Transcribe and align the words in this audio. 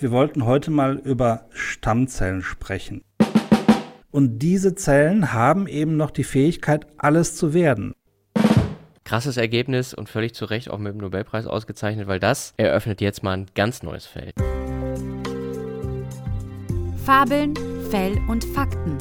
Wir 0.00 0.12
wollten 0.12 0.44
heute 0.44 0.70
mal 0.70 0.96
über 0.96 1.46
Stammzellen 1.50 2.42
sprechen. 2.42 3.02
Und 4.10 4.38
diese 4.38 4.74
Zellen 4.76 5.32
haben 5.32 5.66
eben 5.66 5.96
noch 5.96 6.12
die 6.12 6.24
Fähigkeit, 6.24 6.86
alles 6.98 7.34
zu 7.34 7.52
werden. 7.52 7.94
Krasses 9.04 9.36
Ergebnis 9.36 9.94
und 9.94 10.08
völlig 10.08 10.34
zu 10.34 10.44
Recht 10.44 10.70
auch 10.70 10.78
mit 10.78 10.92
dem 10.92 10.98
Nobelpreis 10.98 11.46
ausgezeichnet, 11.46 12.06
weil 12.06 12.20
das 12.20 12.54
eröffnet 12.58 13.00
jetzt 13.00 13.22
mal 13.22 13.38
ein 13.38 13.46
ganz 13.54 13.82
neues 13.82 14.06
Feld. 14.06 14.34
Fabeln, 17.04 17.54
Fell 17.90 18.18
und 18.28 18.44
Fakten. 18.44 18.98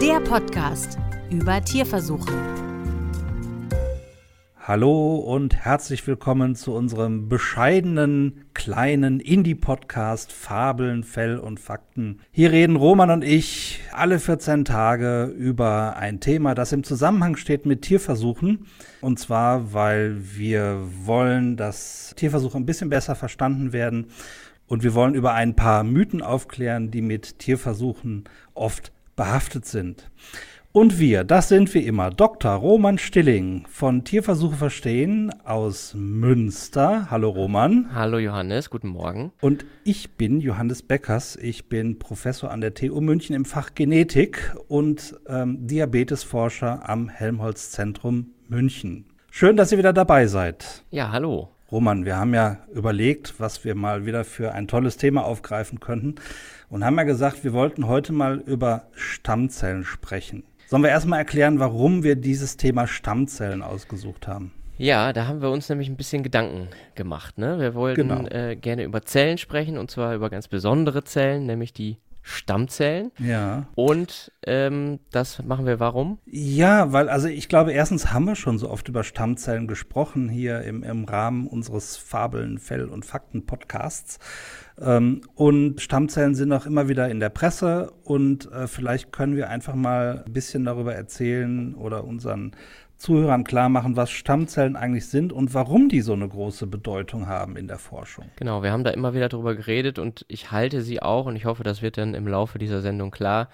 Der 0.00 0.20
Podcast 0.20 0.98
über 1.30 1.62
Tierversuche. 1.62 2.67
Hallo 4.68 5.16
und 5.16 5.56
herzlich 5.56 6.06
willkommen 6.06 6.54
zu 6.54 6.74
unserem 6.74 7.30
bescheidenen 7.30 8.44
kleinen 8.52 9.18
Indie-Podcast 9.18 10.30
Fabeln, 10.30 11.04
Fell 11.04 11.38
und 11.38 11.58
Fakten. 11.58 12.20
Hier 12.32 12.52
reden 12.52 12.76
Roman 12.76 13.10
und 13.10 13.24
ich 13.24 13.80
alle 13.92 14.18
14 14.18 14.66
Tage 14.66 15.24
über 15.24 15.96
ein 15.96 16.20
Thema, 16.20 16.54
das 16.54 16.72
im 16.72 16.84
Zusammenhang 16.84 17.36
steht 17.36 17.64
mit 17.64 17.80
Tierversuchen. 17.80 18.66
Und 19.00 19.18
zwar, 19.18 19.72
weil 19.72 20.18
wir 20.36 20.82
wollen, 21.02 21.56
dass 21.56 22.12
Tierversuche 22.16 22.58
ein 22.58 22.66
bisschen 22.66 22.90
besser 22.90 23.14
verstanden 23.14 23.72
werden. 23.72 24.08
Und 24.66 24.82
wir 24.82 24.92
wollen 24.92 25.14
über 25.14 25.32
ein 25.32 25.56
paar 25.56 25.82
Mythen 25.82 26.20
aufklären, 26.20 26.90
die 26.90 27.00
mit 27.00 27.38
Tierversuchen 27.38 28.24
oft 28.52 28.92
behaftet 29.16 29.64
sind. 29.64 30.10
Und 30.78 31.00
wir, 31.00 31.24
das 31.24 31.48
sind 31.48 31.74
wie 31.74 31.84
immer 31.84 32.10
Dr. 32.10 32.52
Roman 32.52 32.98
Stilling 32.98 33.66
von 33.68 34.04
Tierversuche 34.04 34.54
verstehen 34.54 35.32
aus 35.44 35.92
Münster. 35.96 37.10
Hallo 37.10 37.30
Roman. 37.30 37.92
Hallo 37.92 38.18
Johannes, 38.18 38.70
guten 38.70 38.86
Morgen. 38.86 39.32
Und 39.40 39.66
ich 39.82 40.12
bin 40.12 40.40
Johannes 40.40 40.84
Beckers. 40.84 41.34
Ich 41.34 41.68
bin 41.68 41.98
Professor 41.98 42.52
an 42.52 42.60
der 42.60 42.74
TU 42.74 43.00
München 43.00 43.34
im 43.34 43.44
Fach 43.44 43.74
Genetik 43.74 44.54
und 44.68 45.16
ähm, 45.26 45.66
Diabetesforscher 45.66 46.88
am 46.88 47.08
Helmholtz 47.08 47.72
Zentrum 47.72 48.28
München. 48.46 49.06
Schön, 49.32 49.56
dass 49.56 49.72
ihr 49.72 49.78
wieder 49.78 49.92
dabei 49.92 50.28
seid. 50.28 50.84
Ja, 50.92 51.10
hallo. 51.10 51.48
Roman, 51.72 52.04
wir 52.04 52.16
haben 52.16 52.34
ja 52.34 52.58
überlegt, 52.72 53.40
was 53.40 53.64
wir 53.64 53.74
mal 53.74 54.06
wieder 54.06 54.24
für 54.24 54.52
ein 54.52 54.68
tolles 54.68 54.96
Thema 54.96 55.24
aufgreifen 55.24 55.80
könnten 55.80 56.14
und 56.70 56.84
haben 56.84 56.96
ja 56.96 57.02
gesagt, 57.02 57.42
wir 57.42 57.52
wollten 57.52 57.88
heute 57.88 58.12
mal 58.12 58.38
über 58.38 58.84
Stammzellen 58.94 59.84
sprechen. 59.84 60.44
Sollen 60.68 60.82
wir 60.82 60.90
erstmal 60.90 61.20
erklären, 61.20 61.60
warum 61.60 62.02
wir 62.02 62.14
dieses 62.14 62.58
Thema 62.58 62.86
Stammzellen 62.86 63.62
ausgesucht 63.62 64.28
haben? 64.28 64.52
Ja, 64.76 65.14
da 65.14 65.26
haben 65.26 65.40
wir 65.40 65.50
uns 65.50 65.66
nämlich 65.70 65.88
ein 65.88 65.96
bisschen 65.96 66.22
Gedanken 66.22 66.68
gemacht. 66.94 67.38
Ne? 67.38 67.58
Wir 67.58 67.74
wollten 67.74 68.08
genau. 68.08 68.28
äh, 68.28 68.54
gerne 68.54 68.84
über 68.84 69.00
Zellen 69.00 69.38
sprechen 69.38 69.78
und 69.78 69.90
zwar 69.90 70.14
über 70.14 70.28
ganz 70.28 70.46
besondere 70.46 71.04
Zellen, 71.04 71.46
nämlich 71.46 71.72
die 71.72 71.96
Stammzellen. 72.28 73.10
Ja. 73.18 73.68
Und 73.74 74.32
ähm, 74.46 75.00
das 75.12 75.42
machen 75.42 75.64
wir 75.64 75.80
warum? 75.80 76.18
Ja, 76.26 76.92
weil, 76.92 77.08
also 77.08 77.26
ich 77.26 77.48
glaube, 77.48 77.72
erstens 77.72 78.12
haben 78.12 78.26
wir 78.26 78.36
schon 78.36 78.58
so 78.58 78.68
oft 78.68 78.86
über 78.88 79.02
Stammzellen 79.02 79.66
gesprochen 79.66 80.28
hier 80.28 80.60
im, 80.60 80.82
im 80.82 81.04
Rahmen 81.04 81.46
unseres 81.46 81.96
Fabeln, 81.96 82.58
Fell 82.58 82.84
und 82.84 83.06
Fakten 83.06 83.46
Podcasts. 83.46 84.18
Ähm, 84.78 85.22
und 85.36 85.80
Stammzellen 85.80 86.34
sind 86.34 86.52
auch 86.52 86.66
immer 86.66 86.88
wieder 86.88 87.08
in 87.08 87.18
der 87.18 87.30
Presse 87.30 87.92
und 88.04 88.52
äh, 88.52 88.66
vielleicht 88.66 89.10
können 89.10 89.34
wir 89.34 89.48
einfach 89.48 89.74
mal 89.74 90.22
ein 90.26 90.32
bisschen 90.32 90.66
darüber 90.66 90.94
erzählen 90.94 91.74
oder 91.74 92.04
unseren 92.04 92.52
Zuhörern 92.98 93.44
klar 93.44 93.68
machen, 93.68 93.96
was 93.96 94.10
Stammzellen 94.10 94.74
eigentlich 94.74 95.06
sind 95.06 95.32
und 95.32 95.54
warum 95.54 95.88
die 95.88 96.00
so 96.00 96.12
eine 96.12 96.28
große 96.28 96.66
Bedeutung 96.66 97.28
haben 97.28 97.56
in 97.56 97.68
der 97.68 97.78
Forschung. 97.78 98.26
Genau, 98.36 98.62
wir 98.64 98.72
haben 98.72 98.82
da 98.82 98.90
immer 98.90 99.14
wieder 99.14 99.28
drüber 99.28 99.54
geredet 99.54 100.00
und 100.00 100.26
ich 100.28 100.50
halte 100.50 100.82
sie 100.82 101.00
auch 101.00 101.26
und 101.26 101.36
ich 101.36 101.44
hoffe, 101.44 101.62
das 101.62 101.80
wird 101.80 101.96
dann 101.96 102.14
im 102.14 102.26
Laufe 102.26 102.58
dieser 102.58 102.80
Sendung 102.80 103.12
klar 103.12 103.48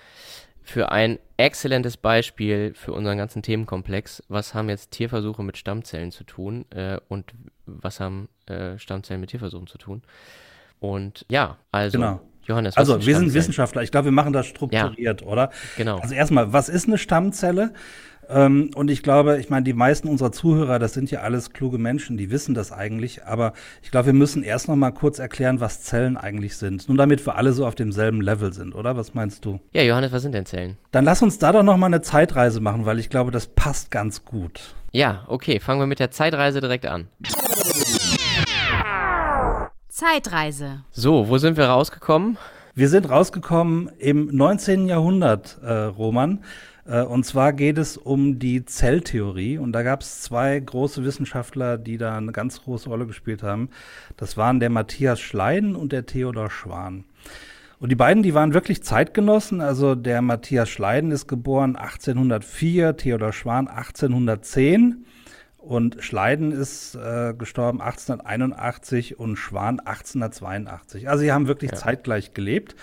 für 0.62 0.90
ein 0.90 1.18
exzellentes 1.36 1.98
Beispiel 1.98 2.72
für 2.74 2.94
unseren 2.94 3.18
ganzen 3.18 3.42
Themenkomplex. 3.42 4.22
Was 4.28 4.54
haben 4.54 4.70
jetzt 4.70 4.92
Tierversuche 4.92 5.42
mit 5.42 5.58
Stammzellen 5.58 6.10
zu 6.10 6.24
tun 6.24 6.64
äh, 6.70 6.98
und 7.08 7.34
was 7.66 8.00
haben 8.00 8.30
äh, 8.46 8.78
Stammzellen 8.78 9.20
mit 9.20 9.28
Tierversuchen 9.30 9.66
zu 9.66 9.76
tun? 9.76 10.02
Und 10.80 11.26
ja, 11.28 11.58
also. 11.70 11.98
Genau. 11.98 12.20
Johannes, 12.46 12.76
also 12.76 13.06
wir 13.06 13.16
sind 13.16 13.32
Wissenschaftler. 13.32 13.82
Ich 13.82 13.90
glaube, 13.90 14.06
wir 14.06 14.12
machen 14.12 14.34
das 14.34 14.44
strukturiert, 14.44 15.22
ja, 15.22 15.26
oder? 15.26 15.50
Genau. 15.78 15.98
Also 15.98 16.14
erstmal, 16.14 16.52
was 16.52 16.68
ist 16.68 16.86
eine 16.86 16.98
Stammzelle? 16.98 17.72
Ähm, 18.28 18.70
und 18.74 18.90
ich 18.90 19.02
glaube, 19.02 19.38
ich 19.38 19.50
meine, 19.50 19.64
die 19.64 19.72
meisten 19.72 20.08
unserer 20.08 20.32
Zuhörer, 20.32 20.78
das 20.78 20.94
sind 20.94 21.10
ja 21.10 21.20
alles 21.20 21.52
kluge 21.52 21.78
Menschen, 21.78 22.16
die 22.16 22.30
wissen 22.30 22.54
das 22.54 22.72
eigentlich. 22.72 23.24
Aber 23.24 23.52
ich 23.82 23.90
glaube, 23.90 24.06
wir 24.06 24.12
müssen 24.12 24.42
erst 24.42 24.68
noch 24.68 24.76
mal 24.76 24.90
kurz 24.90 25.18
erklären, 25.18 25.60
was 25.60 25.82
Zellen 25.82 26.16
eigentlich 26.16 26.56
sind. 26.56 26.88
Nur 26.88 26.96
damit 26.98 27.24
wir 27.26 27.36
alle 27.36 27.52
so 27.52 27.66
auf 27.66 27.74
demselben 27.74 28.20
Level 28.20 28.52
sind, 28.52 28.74
oder? 28.74 28.96
Was 28.96 29.14
meinst 29.14 29.44
du? 29.44 29.60
Ja, 29.72 29.82
Johannes, 29.82 30.12
was 30.12 30.22
sind 30.22 30.32
denn 30.32 30.46
Zellen? 30.46 30.76
Dann 30.90 31.04
lass 31.04 31.22
uns 31.22 31.38
da 31.38 31.52
doch 31.52 31.62
noch 31.62 31.76
mal 31.76 31.86
eine 31.86 32.02
Zeitreise 32.02 32.60
machen, 32.60 32.86
weil 32.86 32.98
ich 32.98 33.10
glaube, 33.10 33.30
das 33.30 33.46
passt 33.46 33.90
ganz 33.90 34.24
gut. 34.24 34.74
Ja, 34.92 35.24
okay. 35.26 35.60
Fangen 35.60 35.80
wir 35.80 35.86
mit 35.86 35.98
der 35.98 36.10
Zeitreise 36.10 36.60
direkt 36.60 36.86
an. 36.86 37.08
Zeitreise. 39.88 40.84
So, 40.90 41.28
wo 41.28 41.38
sind 41.38 41.56
wir 41.56 41.66
rausgekommen? 41.66 42.36
Wir 42.76 42.88
sind 42.88 43.08
rausgekommen 43.08 43.88
im 43.98 44.26
19. 44.26 44.88
Jahrhundert, 44.88 45.58
äh, 45.62 45.72
Roman. 45.72 46.42
Äh, 46.86 47.02
und 47.02 47.24
zwar 47.24 47.52
geht 47.52 47.78
es 47.78 47.96
um 47.96 48.38
die 48.38 48.64
Zelltheorie. 48.64 49.58
Und 49.58 49.72
da 49.72 49.82
gab 49.82 50.02
es 50.02 50.22
zwei 50.22 50.58
große 50.58 51.04
Wissenschaftler, 51.04 51.78
die 51.78 51.98
da 51.98 52.16
eine 52.16 52.32
ganz 52.32 52.62
große 52.62 52.88
Rolle 52.88 53.06
gespielt 53.06 53.42
haben. 53.42 53.70
Das 54.16 54.36
waren 54.36 54.60
der 54.60 54.70
Matthias 54.70 55.20
Schleiden 55.20 55.76
und 55.76 55.92
der 55.92 56.06
Theodor 56.06 56.50
Schwan. 56.50 57.04
Und 57.80 57.90
die 57.90 57.96
beiden, 57.96 58.22
die 58.22 58.34
waren 58.34 58.54
wirklich 58.54 58.82
Zeitgenossen. 58.82 59.60
Also 59.60 59.94
der 59.94 60.22
Matthias 60.22 60.70
Schleiden 60.70 61.10
ist 61.10 61.26
geboren 61.26 61.76
1804, 61.76 62.96
Theodor 62.96 63.32
Schwan 63.32 63.68
1810. 63.68 65.04
Und 65.58 66.04
Schleiden 66.04 66.52
ist 66.52 66.94
äh, 66.94 67.32
gestorben 67.36 67.80
1881 67.80 69.18
und 69.18 69.36
Schwan 69.36 69.80
1882. 69.80 71.08
Also 71.08 71.22
sie 71.22 71.32
haben 71.32 71.48
wirklich 71.48 71.70
ja. 71.70 71.76
zeitgleich 71.78 72.34
gelebt. 72.34 72.76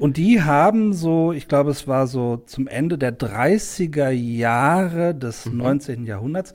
Und 0.00 0.16
die 0.16 0.40
haben 0.40 0.94
so, 0.94 1.30
ich 1.30 1.46
glaube, 1.46 1.70
es 1.70 1.86
war 1.86 2.06
so 2.06 2.38
zum 2.46 2.66
Ende 2.66 2.96
der 2.96 3.18
30er 3.18 4.08
Jahre 4.08 5.14
des 5.14 5.44
mhm. 5.44 5.58
19. 5.58 6.06
Jahrhunderts, 6.06 6.54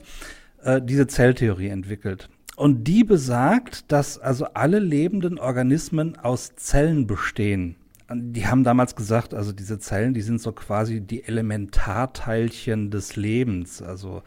äh, 0.64 0.82
diese 0.82 1.06
Zelltheorie 1.06 1.68
entwickelt. 1.68 2.28
Und 2.56 2.88
die 2.88 3.04
besagt, 3.04 3.92
dass 3.92 4.18
also 4.18 4.46
alle 4.54 4.80
lebenden 4.80 5.38
Organismen 5.38 6.18
aus 6.18 6.56
Zellen 6.56 7.06
bestehen. 7.06 7.76
Die 8.12 8.48
haben 8.48 8.64
damals 8.64 8.96
gesagt, 8.96 9.32
also 9.32 9.52
diese 9.52 9.78
Zellen, 9.78 10.12
die 10.12 10.22
sind 10.22 10.40
so 10.40 10.50
quasi 10.50 11.00
die 11.00 11.22
Elementarteilchen 11.22 12.90
des 12.90 13.14
Lebens. 13.14 13.80
Also 13.80 14.24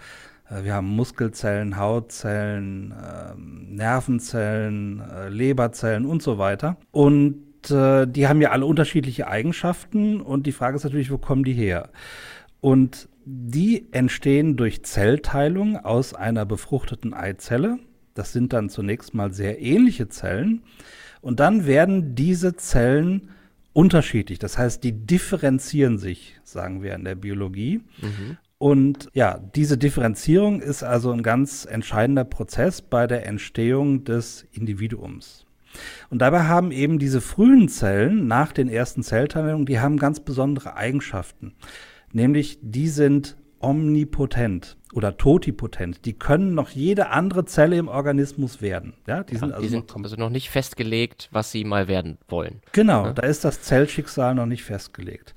äh, 0.50 0.64
wir 0.64 0.76
haben 0.76 0.88
Muskelzellen, 0.88 1.76
Hautzellen, 1.76 2.94
ähm, 2.94 3.76
Nervenzellen, 3.76 5.02
äh, 5.02 5.28
Leberzellen 5.28 6.06
und 6.06 6.24
so 6.24 6.38
weiter. 6.38 6.78
Und 6.92 7.49
äh, 7.70 8.06
die 8.06 8.28
haben 8.28 8.42
ja 8.42 8.52
alle 8.52 8.66
unterschiedliche 8.66 9.28
Eigenschaften 9.28 10.22
und 10.22 10.46
die 10.48 10.52
Frage 10.52 10.78
ist 10.78 10.84
natürlich, 10.84 11.12
wo 11.12 11.18
kommen 11.18 11.44
die 11.44 11.54
her? 11.54 11.90
Und 12.62 13.10
die 13.26 13.88
entstehen 13.92 14.58
durch 14.58 14.84
Zellteilung 14.84 15.78
aus 15.78 16.14
einer 16.14 16.46
befruchteten 16.46 17.14
Eizelle. 17.14 17.80
Das 18.14 18.34
sind 18.34 18.54
dann 18.54 18.70
zunächst 18.70 19.14
mal 19.14 19.32
sehr 19.34 19.62
ähnliche 19.62 20.10
Zellen. 20.10 20.64
Und 21.22 21.40
dann 21.40 21.68
werden 21.68 22.16
diese 22.16 22.56
Zellen 22.56 23.30
unterschiedlich. 23.74 24.40
Das 24.40 24.58
heißt, 24.58 24.84
die 24.84 25.06
differenzieren 25.06 25.98
sich, 25.98 26.40
sagen 26.44 26.82
wir 26.82 26.96
in 26.96 27.04
der 27.04 27.16
Biologie. 27.16 27.82
Mhm. 28.02 28.38
Und 28.58 29.10
ja, 29.14 29.40
diese 29.56 29.78
Differenzierung 29.78 30.62
ist 30.62 30.84
also 30.84 31.12
ein 31.12 31.24
ganz 31.24 31.66
entscheidender 31.66 32.26
Prozess 32.26 32.82
bei 32.82 33.08
der 33.08 33.26
Entstehung 33.26 34.04
des 34.04 34.46
Individuums. 34.52 35.46
Und 36.10 36.20
dabei 36.20 36.44
haben 36.44 36.72
eben 36.72 37.00
diese 37.00 37.22
frühen 37.22 37.70
Zellen 37.70 38.28
nach 38.28 38.52
den 38.52 38.70
ersten 38.70 39.04
Zellteilungen, 39.04 39.66
die 39.66 39.80
haben 39.80 39.98
ganz 39.98 40.20
besondere 40.20 40.76
Eigenschaften. 40.76 41.54
Nämlich, 42.12 42.60
die 42.62 42.88
sind 42.88 43.38
omnipotent 43.60 44.78
oder 44.94 45.18
totipotent. 45.18 46.06
Die 46.06 46.14
können 46.14 46.56
noch 46.56 46.70
jede 46.70 47.10
andere 47.10 47.46
Zelle 47.46 47.78
im 47.78 47.88
Organismus 47.88 48.62
werden. 48.62 48.94
Ja, 49.06 49.24
die 49.24 49.34
ja, 49.34 49.40
sind, 49.40 49.52
also, 49.52 49.62
die 49.62 49.70
sind 49.70 49.90
noch 49.90 50.04
also 50.04 50.16
noch 50.16 50.30
nicht 50.30 50.50
festgelegt, 50.50 51.30
was 51.32 51.52
sie 51.52 51.64
mal 51.64 51.88
werden 51.88 52.18
wollen. 52.28 52.62
Genau, 52.72 53.06
ja? 53.06 53.14
da 53.14 53.24
ist 53.24 53.46
das 53.46 53.62
Zellschicksal 53.62 54.34
noch 54.34 54.46
nicht 54.46 54.64
festgelegt. 54.64 55.36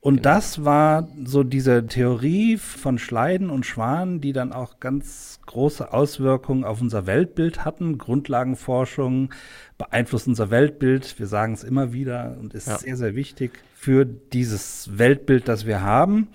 Und 0.00 0.18
genau. 0.18 0.34
das 0.34 0.64
war 0.64 1.08
so 1.24 1.42
diese 1.42 1.86
Theorie 1.86 2.56
von 2.56 2.98
Schleiden 2.98 3.50
und 3.50 3.66
Schwan, 3.66 4.20
die 4.20 4.32
dann 4.32 4.52
auch 4.52 4.78
ganz 4.78 5.40
große 5.46 5.92
Auswirkungen 5.92 6.64
auf 6.64 6.80
unser 6.80 7.06
Weltbild 7.06 7.64
hatten. 7.64 7.98
Grundlagenforschung 7.98 9.30
beeinflusst 9.76 10.28
unser 10.28 10.50
Weltbild. 10.50 11.18
Wir 11.18 11.26
sagen 11.26 11.52
es 11.54 11.64
immer 11.64 11.92
wieder 11.92 12.36
und 12.38 12.54
ist 12.54 12.68
ja. 12.68 12.78
sehr, 12.78 12.96
sehr 12.96 13.16
wichtig 13.16 13.58
für 13.74 14.04
dieses 14.04 14.98
Weltbild, 14.98 15.48
das 15.48 15.66
wir 15.66 15.82
haben. 15.82 16.28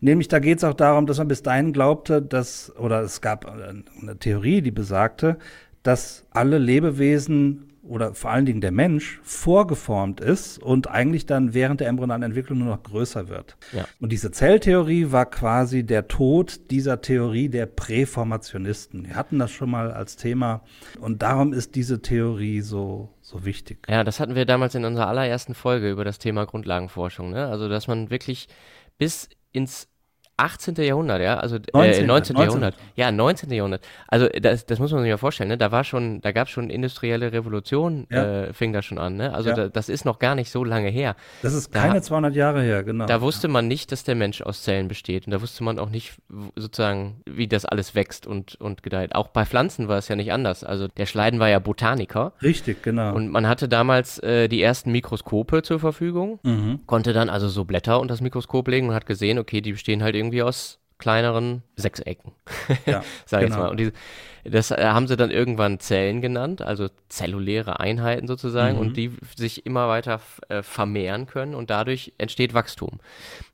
Nämlich 0.00 0.28
da 0.28 0.38
geht 0.38 0.58
es 0.58 0.64
auch 0.64 0.74
darum, 0.74 1.06
dass 1.06 1.18
man 1.18 1.28
bis 1.28 1.42
dahin 1.42 1.74
glaubte, 1.74 2.22
dass, 2.22 2.74
oder 2.78 3.02
es 3.02 3.20
gab 3.20 3.44
eine 3.44 4.16
Theorie, 4.18 4.62
die 4.62 4.70
besagte, 4.70 5.36
dass 5.82 6.24
alle 6.30 6.56
Lebewesen 6.56 7.69
oder 7.82 8.14
vor 8.14 8.30
allen 8.30 8.46
Dingen 8.46 8.60
der 8.60 8.72
Mensch 8.72 9.20
vorgeformt 9.22 10.20
ist 10.20 10.58
und 10.62 10.88
eigentlich 10.88 11.26
dann 11.26 11.54
während 11.54 11.80
der 11.80 11.88
embryonalen 11.88 12.22
Entwicklung 12.22 12.58
nur 12.58 12.68
noch 12.68 12.82
größer 12.82 13.28
wird. 13.28 13.56
Ja. 13.72 13.84
Und 14.00 14.12
diese 14.12 14.30
Zelltheorie 14.30 15.12
war 15.12 15.26
quasi 15.26 15.84
der 15.84 16.08
Tod 16.08 16.70
dieser 16.70 17.00
Theorie 17.00 17.48
der 17.48 17.66
Präformationisten. 17.66 19.06
Wir 19.06 19.16
hatten 19.16 19.38
das 19.38 19.50
schon 19.50 19.70
mal 19.70 19.92
als 19.92 20.16
Thema 20.16 20.62
und 21.00 21.22
darum 21.22 21.52
ist 21.52 21.74
diese 21.74 22.02
Theorie 22.02 22.60
so 22.60 23.08
so 23.30 23.44
wichtig. 23.44 23.86
Ja, 23.88 24.02
das 24.02 24.18
hatten 24.18 24.34
wir 24.34 24.44
damals 24.44 24.74
in 24.74 24.84
unserer 24.84 25.06
allerersten 25.06 25.54
Folge 25.54 25.90
über 25.90 26.04
das 26.04 26.18
Thema 26.18 26.46
Grundlagenforschung. 26.46 27.30
Ne? 27.30 27.46
Also, 27.46 27.68
dass 27.68 27.86
man 27.86 28.10
wirklich 28.10 28.48
bis 28.98 29.28
ins 29.52 29.88
18. 30.40 30.74
Jahrhundert, 30.76 31.20
ja, 31.20 31.36
also 31.36 31.58
19. 31.72 32.04
Äh, 32.04 32.06
19. 32.06 32.36
Jahrhundert. 32.36 32.74
Ja, 32.96 33.12
19. 33.12 33.50
Jahrhundert. 33.52 33.86
Also 34.08 34.28
das, 34.28 34.66
das 34.66 34.78
muss 34.78 34.92
man 34.92 35.02
sich 35.02 35.10
mal 35.10 35.18
vorstellen, 35.18 35.48
ne? 35.48 35.58
Da 35.58 35.72
war 35.72 35.84
schon, 35.84 36.20
da 36.20 36.32
gab 36.32 36.46
es 36.46 36.52
schon 36.52 36.70
industrielle 36.70 37.32
Revolution, 37.32 38.06
ja. 38.10 38.44
äh, 38.44 38.52
fing 38.52 38.72
da 38.72 38.82
schon 38.82 38.98
an, 38.98 39.16
ne? 39.16 39.34
Also 39.34 39.50
ja. 39.50 39.56
da, 39.56 39.68
das 39.68 39.88
ist 39.88 40.04
noch 40.04 40.18
gar 40.18 40.34
nicht 40.34 40.50
so 40.50 40.64
lange 40.64 40.88
her. 40.88 41.16
Das 41.42 41.54
ist 41.54 41.72
keine 41.72 41.94
da, 41.94 42.02
200 42.02 42.34
Jahre 42.34 42.62
her, 42.62 42.82
genau. 42.84 43.06
Da 43.06 43.20
wusste 43.20 43.48
man 43.48 43.68
nicht, 43.68 43.92
dass 43.92 44.04
der 44.04 44.14
Mensch 44.14 44.42
aus 44.42 44.62
Zellen 44.62 44.88
besteht 44.88 45.26
und 45.26 45.32
da 45.32 45.42
wusste 45.42 45.64
man 45.64 45.78
auch 45.78 45.90
nicht 45.90 46.14
sozusagen, 46.56 47.22
wie 47.26 47.48
das 47.48 47.64
alles 47.64 47.94
wächst 47.94 48.26
und 48.26 48.54
und 48.60 48.82
gedeiht. 48.82 49.14
Auch 49.14 49.28
bei 49.28 49.44
Pflanzen 49.44 49.88
war 49.88 49.98
es 49.98 50.08
ja 50.08 50.16
nicht 50.16 50.32
anders. 50.32 50.64
Also 50.64 50.88
der 50.88 51.06
Schleiden 51.06 51.40
war 51.40 51.48
ja 51.48 51.58
Botaniker. 51.58 52.32
Richtig, 52.42 52.82
genau. 52.82 53.14
Und 53.14 53.30
man 53.30 53.46
hatte 53.48 53.68
damals 53.68 54.18
äh, 54.20 54.48
die 54.48 54.62
ersten 54.62 54.92
Mikroskope 54.92 55.62
zur 55.62 55.80
Verfügung, 55.80 56.38
mhm. 56.42 56.80
konnte 56.86 57.12
dann 57.12 57.28
also 57.28 57.48
so 57.48 57.64
Blätter 57.64 58.00
unter 58.00 58.14
das 58.14 58.20
Mikroskop 58.20 58.68
legen 58.68 58.88
und 58.88 58.94
hat 58.94 59.06
gesehen, 59.06 59.38
okay, 59.38 59.60
die 59.60 59.72
bestehen 59.72 60.02
halt 60.02 60.14
irgendwie 60.14 60.29
aus 60.42 60.78
kleineren 60.98 61.62
Sechsecken. 61.76 62.32
Ja, 62.86 63.02
Sag 63.26 63.42
ich 63.42 63.48
genau. 63.48 63.56
jetzt 63.56 63.56
mal. 63.56 63.68
Und 63.70 63.76
diese, 63.78 63.92
das 64.44 64.70
äh, 64.70 64.82
haben 64.82 65.06
sie 65.06 65.16
dann 65.16 65.30
irgendwann 65.30 65.80
Zellen 65.80 66.20
genannt, 66.20 66.62
also 66.62 66.88
zelluläre 67.08 67.80
Einheiten 67.80 68.26
sozusagen, 68.26 68.76
mhm. 68.76 68.80
und 68.80 68.96
die 68.96 69.12
sich 69.36 69.66
immer 69.66 69.88
weiter 69.88 70.20
äh, 70.48 70.62
vermehren 70.62 71.26
können 71.26 71.54
und 71.54 71.70
dadurch 71.70 72.12
entsteht 72.18 72.54
Wachstum. 72.54 73.00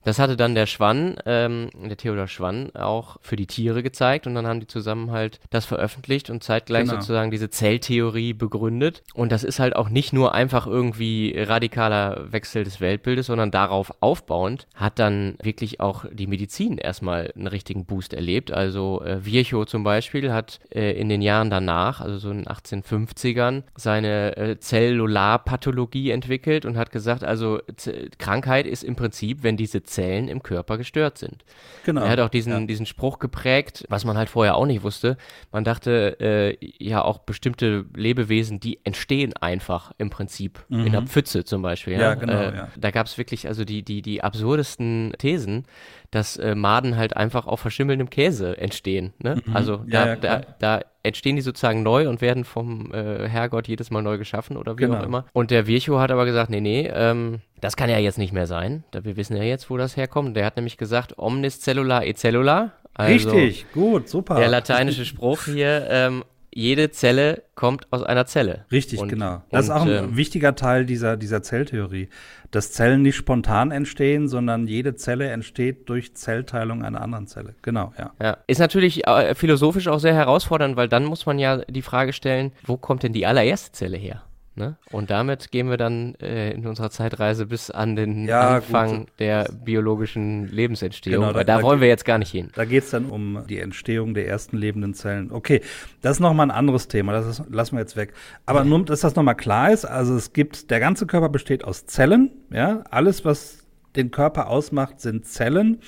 Das 0.05 0.21
hatte 0.21 0.37
dann 0.37 0.55
der 0.55 0.67
Schwann, 0.67 1.17
ähm, 1.27 1.71
der 1.75 1.97
Theodor 1.97 2.29
Schwann, 2.29 2.75
auch 2.77 3.17
für 3.23 3.35
die 3.35 3.47
Tiere 3.47 3.83
gezeigt 3.83 4.27
und 4.27 4.35
dann 4.37 4.47
haben 4.47 4.61
die 4.61 4.69
zusammen 4.69 5.11
halt 5.11 5.41
das 5.51 5.65
veröffentlicht 5.65 6.31
und 6.31 6.45
zeitgleich 6.45 6.85
genau. 6.85 7.01
sozusagen 7.01 7.31
diese 7.31 7.51
Zelltheorie 7.51 8.33
begründet. 8.33 9.03
Und 9.15 9.33
das 9.33 9.43
ist 9.43 9.59
halt 9.59 9.75
auch 9.75 9.89
nicht 9.89 10.13
nur 10.13 10.33
einfach 10.33 10.67
irgendwie 10.67 11.35
radikaler 11.37 12.33
Wechsel 12.33 12.63
des 12.63 12.81
Weltbildes, 12.81 13.27
sondern 13.27 13.51
darauf 13.51 13.93
aufbauend 14.01 14.69
hat 14.75 14.99
dann 15.01 15.37
wirklich 15.43 15.81
auch 15.81 16.05
die 16.13 16.29
Medizin 16.29 16.79
erstmal 16.79 17.33
einen 17.35 17.49
richtigen 17.49 17.85
Boost 17.85 18.15
erlebt. 18.15 18.53
Also 18.53 19.03
äh, 19.03 19.25
Virchow 19.25 19.67
zum 19.67 19.83
Beispiel 19.83 20.33
hat 20.33 20.61
in 20.77 21.09
den 21.09 21.23
Jahren 21.23 21.51
danach, 21.51 22.01
also 22.01 22.19
so 22.19 22.31
in 22.31 22.45
den 22.45 22.47
1850ern, 22.47 23.63
seine 23.77 24.37
äh, 24.37 24.59
Zellularpathologie 24.59 26.11
entwickelt 26.11 26.65
und 26.67 26.77
hat 26.77 26.91
gesagt, 26.91 27.25
also 27.25 27.61
Z 27.77 28.19
Krankheit 28.19 28.67
ist 28.67 28.85
im 28.85 28.97
Prinzip, 28.97 29.43
wenn 29.43 29.57
diese 29.57 29.83
Zellen 29.83 30.29
im 30.29 30.43
Körper 30.43 30.77
gestört 30.77 31.19
sind. 31.19 31.45
Genau. 31.85 32.03
Er 32.03 32.11
hat 32.11 32.21
auch 32.21 32.29
diesen, 32.29 32.53
ja. 32.53 32.61
diesen 32.67 32.87
Spruch 32.87 33.19
geprägt, 33.19 33.85
was 33.89 34.05
man 34.05 34.19
halt 34.19 34.29
vorher 34.29 34.57
auch 34.57 34.67
nicht 34.67 34.83
wusste. 34.83 35.17
Man 35.51 35.65
dachte 35.65 36.19
äh, 36.21 36.57
ja 36.79 37.03
auch 37.03 37.19
bestimmte 37.19 37.87
Lebewesen, 37.95 38.61
die 38.61 38.81
entstehen 38.85 39.33
einfach 39.35 39.93
im 39.99 40.11
Prinzip 40.11 40.65
mhm. 40.69 40.87
in 40.87 40.93
der 40.93 41.03
Pfütze 41.03 41.45
zum 41.45 41.63
Beispiel. 41.63 41.95
Ja, 41.95 42.01
ja 42.01 42.15
genau. 42.15 42.33
Äh, 42.33 42.57
ja. 42.57 42.69
Da 42.77 42.91
gab 42.91 43.07
es 43.07 43.17
wirklich 43.17 43.49
also 43.49 43.65
die, 43.65 43.83
die, 43.83 44.03
die 44.03 44.23
absurdesten 44.23 45.15
Thesen, 45.19 45.65
dass 46.11 46.37
äh, 46.37 46.55
Maden 46.55 46.97
halt 46.97 47.17
einfach 47.17 47.47
auf 47.47 47.61
verschimmelndem 47.61 48.11
Käse 48.11 48.57
entstehen. 48.59 49.13
Ne? 49.23 49.43
Mhm. 49.45 49.57
Also 49.57 49.77
da, 49.87 50.07
ja, 50.07 50.17
da, 50.17 50.41
da 50.59 50.81
entstehen 51.03 51.37
die 51.37 51.43
sozusagen 51.43 51.83
neu 51.83 52.09
und 52.09 52.21
werden 52.21 52.45
vom 52.45 52.93
äh, 52.93 53.29
Herrgott 53.29 53.69
jedes 53.69 53.91
Mal 53.91 54.03
neu 54.03 54.19
geschaffen 54.19 54.57
oder 54.57 54.77
wie 54.77 54.83
genau. 54.83 54.99
auch 54.99 55.03
immer. 55.03 55.27
Und 55.33 55.51
der 55.51 55.67
Virchow 55.67 55.99
hat 55.99 56.11
aber 56.11 56.25
gesagt, 56.25 56.51
nee, 56.51 56.61
nee, 56.61 56.91
ähm, 56.93 57.41
das 57.61 57.77
kann 57.77 57.89
ja 57.89 57.99
jetzt 57.99 58.19
nicht 58.19 58.33
mehr 58.33 58.47
sein. 58.47 58.85
Da, 58.91 59.05
wir 59.05 59.17
wissen 59.17 59.37
ja 59.37 59.43
jetzt, 59.43 59.71
wo 59.71 59.77
das 59.77 59.97
herkommt. 59.97 60.37
Der 60.37 60.45
hat 60.45 60.57
nämlich 60.57 60.77
gesagt, 60.77 61.15
omnis 61.19 61.61
cellula 61.61 62.03
e 62.03 62.15
cellula. 62.15 62.73
Also 62.95 63.31
Richtig, 63.31 63.67
gut, 63.73 64.09
super. 64.09 64.37
Der 64.37 64.49
lateinische 64.49 65.05
Spruch 65.05 65.45
hier, 65.45 65.87
ähm, 65.91 66.25
jede 66.57 66.91
Zelle 66.91 67.43
kommt 67.55 67.87
aus 67.93 68.03
einer 68.03 68.25
Zelle. 68.25 68.65
Richtig, 68.73 68.99
und, 68.99 69.09
genau. 69.09 69.43
Das 69.51 69.69
und, 69.69 69.77
ist 69.77 69.83
auch 69.83 69.87
ein 69.87 70.05
ähm, 70.05 70.17
wichtiger 70.17 70.55
Teil 70.55 70.87
dieser, 70.87 71.19
dieser 71.19 71.43
Zelltheorie, 71.43 72.09
dass 72.51 72.73
Zellen 72.73 73.03
nicht 73.03 73.17
spontan 73.17 73.71
entstehen, 73.71 74.27
sondern 74.27 74.67
jede 74.67 74.95
Zelle 74.95 75.29
entsteht 75.29 75.89
durch 75.91 76.15
Zellteilung 76.15 76.83
einer 76.83 77.03
anderen 77.03 77.27
Zelle. 77.27 77.55
Genau, 77.61 77.93
ja. 77.99 78.13
ja. 78.23 78.39
Ist 78.47 78.59
natürlich 78.59 79.07
äh, 79.07 79.35
philosophisch 79.35 79.87
auch 79.87 79.99
sehr 79.99 80.15
herausfordernd, 80.15 80.77
weil 80.77 80.89
dann 80.89 81.05
muss 81.05 81.27
man 81.27 81.39
ja 81.39 81.59
die 81.59 81.83
Frage 81.83 82.15
stellen, 82.15 82.53
wo 82.65 82.79
kommt 82.79 83.03
denn 83.03 83.13
die 83.13 83.27
allererste 83.27 83.73
Zelle 83.73 83.99
her? 83.99 84.23
Ne? 84.59 84.77
Und 84.91 85.11
damit 85.11 85.51
gehen 85.51 85.69
wir 85.69 85.77
dann 85.77 86.15
äh, 86.15 86.53
in 86.53 86.67
unserer 86.67 86.89
Zeitreise 86.91 87.45
bis 87.45 87.71
an 87.71 87.95
den 87.95 88.27
ja, 88.27 88.57
Anfang 88.57 89.01
gut. 89.01 89.09
der 89.19 89.45
biologischen 89.53 90.49
Lebensentstehung. 90.49 91.27
Genau, 91.27 91.35
da, 91.35 91.45
da, 91.45 91.63
wollen 91.63 91.83
wir 91.83 91.89
jetzt 91.89 92.07
gar 92.07 92.17
nicht 92.17 92.31
hin. 92.31 92.49
Da 92.55 92.65
geht 92.65 92.85
es 92.85 92.91
dann 92.91 93.05
um 93.05 93.45
die 93.51 93.61
Entstehung 93.61 94.15
der 94.15 94.27
ersten 94.27 94.57
lebenden 94.57 94.95
Zellen. 94.95 95.31
Okay, 95.31 95.61
das 96.01 96.13
ist 96.13 96.21
nochmal 96.21 96.47
ein 96.47 96.51
anderes 96.51 96.89
Thema, 96.89 97.13
das 97.13 97.27
ist, 97.27 97.43
lassen 97.51 97.77
wir 97.77 97.81
jetzt 97.81 97.97
weg. 97.97 98.15
Aber 98.47 98.65
nur, 98.65 98.83
dass 98.83 99.01
das 99.01 99.15
nochmal 99.15 99.37
klar 99.37 99.73
ist, 99.73 99.85
also 99.85 100.17
es 100.17 100.33
gibt, 100.33 100.71
der 100.71 100.81
ganze 100.81 101.07
Körper 101.07 101.29
besteht 101.29 101.63
aus 101.63 101.85
Zellen, 101.85 102.31
ja, 102.51 102.83
alles, 102.91 103.27
was 103.27 103.67
den 103.95 104.11
Körper 104.11 104.49
ausmacht, 104.49 105.01
sind 105.01 105.27
Zellen 105.27 105.81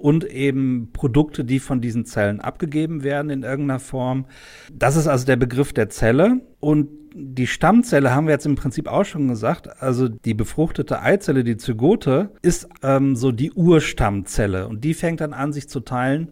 und 0.00 0.24
eben 0.24 0.90
Produkte, 0.92 1.44
die 1.44 1.58
von 1.58 1.80
diesen 1.80 2.04
Zellen 2.04 2.40
abgegeben 2.40 3.02
werden 3.02 3.30
in 3.30 3.42
irgendeiner 3.42 3.80
Form. 3.80 4.26
Das 4.72 4.96
ist 4.96 5.06
also 5.06 5.26
der 5.26 5.36
Begriff 5.36 5.72
der 5.72 5.90
Zelle. 5.90 6.40
Und 6.58 6.88
die 7.14 7.46
Stammzelle 7.46 8.14
haben 8.14 8.26
wir 8.26 8.32
jetzt 8.32 8.46
im 8.46 8.54
Prinzip 8.54 8.88
auch 8.88 9.04
schon 9.04 9.28
gesagt. 9.28 9.82
Also 9.82 10.08
die 10.08 10.34
befruchtete 10.34 11.02
Eizelle, 11.02 11.44
die 11.44 11.56
Zygote, 11.56 12.30
ist 12.42 12.68
ähm, 12.82 13.16
so 13.16 13.32
die 13.32 13.52
Urstammzelle. 13.52 14.68
Und 14.68 14.84
die 14.84 14.94
fängt 14.94 15.20
dann 15.20 15.32
an, 15.32 15.52
sich 15.52 15.68
zu 15.68 15.80
teilen. 15.80 16.28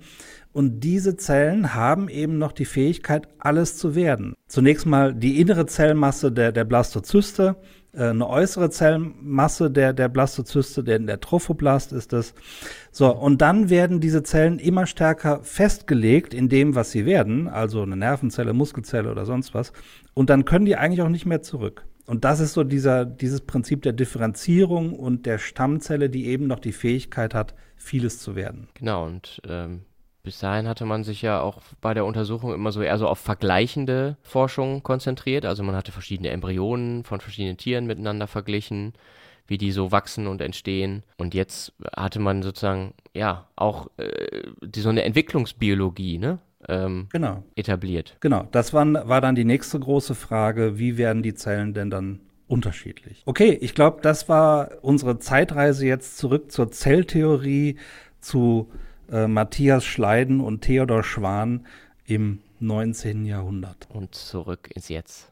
Und 0.52 0.80
diese 0.80 1.16
Zellen 1.16 1.74
haben 1.74 2.08
eben 2.08 2.38
noch 2.38 2.52
die 2.52 2.64
Fähigkeit, 2.64 3.28
alles 3.38 3.76
zu 3.76 3.94
werden. 3.94 4.34
Zunächst 4.46 4.86
mal 4.86 5.14
die 5.14 5.40
innere 5.40 5.66
Zellmasse 5.66 6.32
der, 6.32 6.52
der 6.52 6.64
Blastozyste, 6.64 7.56
eine 8.04 8.28
äußere 8.28 8.70
Zellmasse 8.70 9.70
der, 9.70 9.92
der 9.92 10.08
Blastozyste, 10.08 10.84
der, 10.84 10.98
der 10.98 11.20
Trophoblast 11.20 11.92
ist 11.92 12.12
es. 12.12 12.34
So, 12.90 13.14
und 13.14 13.40
dann 13.40 13.70
werden 13.70 14.00
diese 14.00 14.22
Zellen 14.22 14.58
immer 14.58 14.86
stärker 14.86 15.40
festgelegt 15.42 16.34
in 16.34 16.48
dem, 16.48 16.74
was 16.74 16.90
sie 16.90 17.06
werden, 17.06 17.48
also 17.48 17.82
eine 17.82 17.96
Nervenzelle, 17.96 18.52
Muskelzelle 18.52 19.10
oder 19.10 19.26
sonst 19.26 19.54
was. 19.54 19.72
Und 20.14 20.30
dann 20.30 20.44
können 20.44 20.64
die 20.64 20.76
eigentlich 20.76 21.02
auch 21.02 21.08
nicht 21.08 21.26
mehr 21.26 21.42
zurück. 21.42 21.84
Und 22.06 22.24
das 22.24 22.40
ist 22.40 22.54
so 22.54 22.64
dieser, 22.64 23.04
dieses 23.04 23.42
Prinzip 23.42 23.82
der 23.82 23.92
Differenzierung 23.92 24.94
und 24.94 25.26
der 25.26 25.38
Stammzelle, 25.38 26.08
die 26.08 26.26
eben 26.26 26.46
noch 26.46 26.58
die 26.58 26.73
Fähigkeit 26.73 27.34
hat, 27.34 27.54
vieles 27.76 28.18
zu 28.18 28.34
werden. 28.34 28.68
Genau, 28.75 29.04
und 29.04 29.42
ähm, 29.46 29.82
bis 30.28 30.40
dahin 30.40 30.68
hatte 30.68 30.85
man 30.85 31.04
sich 31.04 31.23
ja 31.23 31.40
auch 31.40 31.62
bei 31.80 31.94
der 31.94 32.04
Untersuchung 32.04 32.52
immer 32.52 32.70
so 32.70 32.82
eher 32.82 32.99
so 32.99 33.08
auf 33.08 33.18
vergleichende 33.18 34.18
Forschung 34.20 34.82
konzentriert. 34.82 35.47
Also 35.47 35.62
man 35.62 35.75
hatte 35.75 35.90
verschiedene 35.90 36.28
Embryonen 36.28 37.02
von 37.02 37.23
verschiedenen 37.23 37.56
Tieren 37.56 37.87
miteinander 37.87 38.26
verglichen, 38.26 38.92
wie 39.47 39.56
die 39.56 39.73
so 39.73 39.90
wachsen 39.90 40.26
und 40.26 40.42
entstehen. 40.42 41.02
Und 41.16 41.32
jetzt 41.32 41.73
hatte 41.97 42.20
man 42.20 42.42
sozusagen 42.42 42.92
ja 43.14 43.49
auch 43.56 43.88
äh, 43.97 44.42
die, 44.61 44.80
so 44.80 44.90
eine 44.90 45.04
Entwicklungsbiologie, 45.04 46.18
ne? 46.18 46.40
Ähm, 46.68 47.06
genau. 47.11 47.42
etabliert. 47.54 48.18
Genau, 48.20 48.47
das 48.50 48.75
war, 48.75 49.08
war 49.08 49.23
dann 49.23 49.35
die 49.35 49.47
nächste 49.47 49.80
große 49.80 50.14
Frage, 50.14 50.78
wie 50.78 50.99
werden 50.99 51.23
die 51.23 51.32
Zellen 51.32 51.73
denn 51.73 51.88
dann 51.88 52.20
unterschiedlich? 52.49 53.23
Okay, 53.25 53.56
ich 53.62 53.75
glaube, 53.75 54.00
das 54.02 54.28
war 54.28 54.73
unsere 54.82 55.18
Zeitreise 55.20 55.87
jetzt 55.87 56.18
zurück 56.18 56.52
zur 56.52 56.70
Zelltheorie, 56.70 57.78
zu 58.20 58.70
äh, 59.10 59.26
Matthias 59.26 59.84
Schleiden 59.84 60.40
und 60.40 60.62
Theodor 60.62 61.02
Schwan 61.02 61.66
im 62.06 62.40
19. 62.60 63.24
Jahrhundert. 63.24 63.88
Und 63.92 64.14
zurück 64.14 64.70
ins 64.74 64.88
Jetzt. 64.88 65.30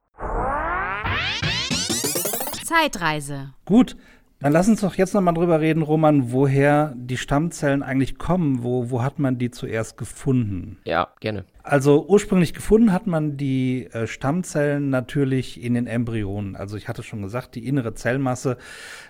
Zeitreise. 2.64 3.54
Gut, 3.64 3.96
dann 4.38 4.52
lass 4.52 4.68
uns 4.68 4.82
doch 4.82 4.96
jetzt 4.96 5.14
nochmal 5.14 5.32
drüber 5.32 5.60
reden, 5.60 5.80
Roman, 5.80 6.30
woher 6.30 6.92
die 6.94 7.16
Stammzellen 7.16 7.82
eigentlich 7.82 8.18
kommen. 8.18 8.62
Wo, 8.62 8.90
wo 8.90 9.02
hat 9.02 9.18
man 9.18 9.38
die 9.38 9.50
zuerst 9.50 9.96
gefunden? 9.96 10.78
Ja, 10.84 11.08
gerne. 11.20 11.46
Also 11.62 12.06
ursprünglich 12.06 12.52
gefunden 12.52 12.92
hat 12.92 13.06
man 13.06 13.38
die 13.38 13.86
äh, 13.92 14.06
Stammzellen 14.06 14.90
natürlich 14.90 15.62
in 15.62 15.72
den 15.72 15.86
Embryonen. 15.86 16.54
Also 16.54 16.76
ich 16.76 16.86
hatte 16.86 17.02
schon 17.02 17.22
gesagt, 17.22 17.54
die 17.54 17.66
innere 17.66 17.94
Zellmasse, 17.94 18.58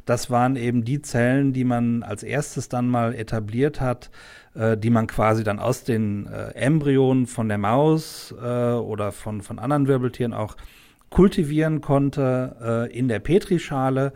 das 0.04 0.30
waren 0.30 0.54
eben 0.54 0.85
die 0.85 1.02
Zellen, 1.02 1.52
die 1.52 1.64
man 1.64 2.04
als 2.04 2.23
erstes 2.23 2.68
dann 2.68 2.88
mal 2.88 3.12
etabliert 3.12 3.80
hat, 3.80 4.11
äh, 4.57 4.77
die 4.77 4.91
man 4.91 5.07
quasi 5.07 5.45
dann 5.45 5.59
aus 5.59 5.85
den 5.85 6.27
äh, 6.27 6.49
Embryonen 6.55 7.27
von 7.27 7.49
der 7.49 7.59
Maus 7.59 8.35
äh, 8.41 8.73
oder 8.73 9.13
von, 9.13 9.43
von 9.43 9.59
anderen 9.59 9.87
Wirbeltieren 9.87 10.33
auch 10.33 10.57
kultivieren 11.11 11.81
konnte 11.81 12.89
äh, 12.91 12.99
in 12.99 13.09
der 13.09 13.19
Petrischale 13.21 14.13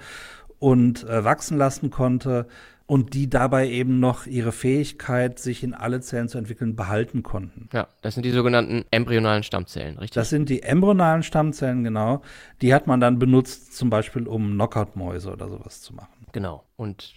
und 0.59 1.07
wachsen 1.09 1.57
lassen 1.57 1.91
konnte. 1.91 2.47
und 2.85 3.15
die 3.15 3.31
dabei 3.31 3.69
eben 3.69 4.01
noch 4.01 4.27
ihre 4.27 4.51
Fähigkeit, 4.51 5.39
sich 5.39 5.63
in 5.63 5.75
alle 5.75 6.01
Zellen 6.01 6.29
zu 6.29 6.39
entwickeln, 6.39 6.75
behalten 6.75 7.23
konnten. 7.23 7.69
Ja, 7.73 7.87
das 8.03 8.15
sind 8.15 8.25
die 8.27 8.33
sogenannten 8.33 8.85
embryonalen 8.91 9.45
Stammzellen, 9.45 9.97
richtig? 9.97 10.17
Das 10.17 10.29
sind 10.29 10.49
die 10.49 10.65
embryonalen 10.65 11.23
Stammzellen, 11.23 11.85
genau. 11.85 12.21
Die 12.61 12.75
hat 12.75 12.89
man 12.89 12.99
dann 12.99 13.19
benutzt, 13.19 13.75
zum 13.75 13.91
Beispiel 13.91 14.27
um 14.27 14.55
Knockout-Mäuse 14.55 15.33
oder 15.33 15.49
sowas 15.49 15.81
zu 15.81 15.95
machen. 15.95 16.27
Genau. 16.33 16.65
Und 16.77 17.15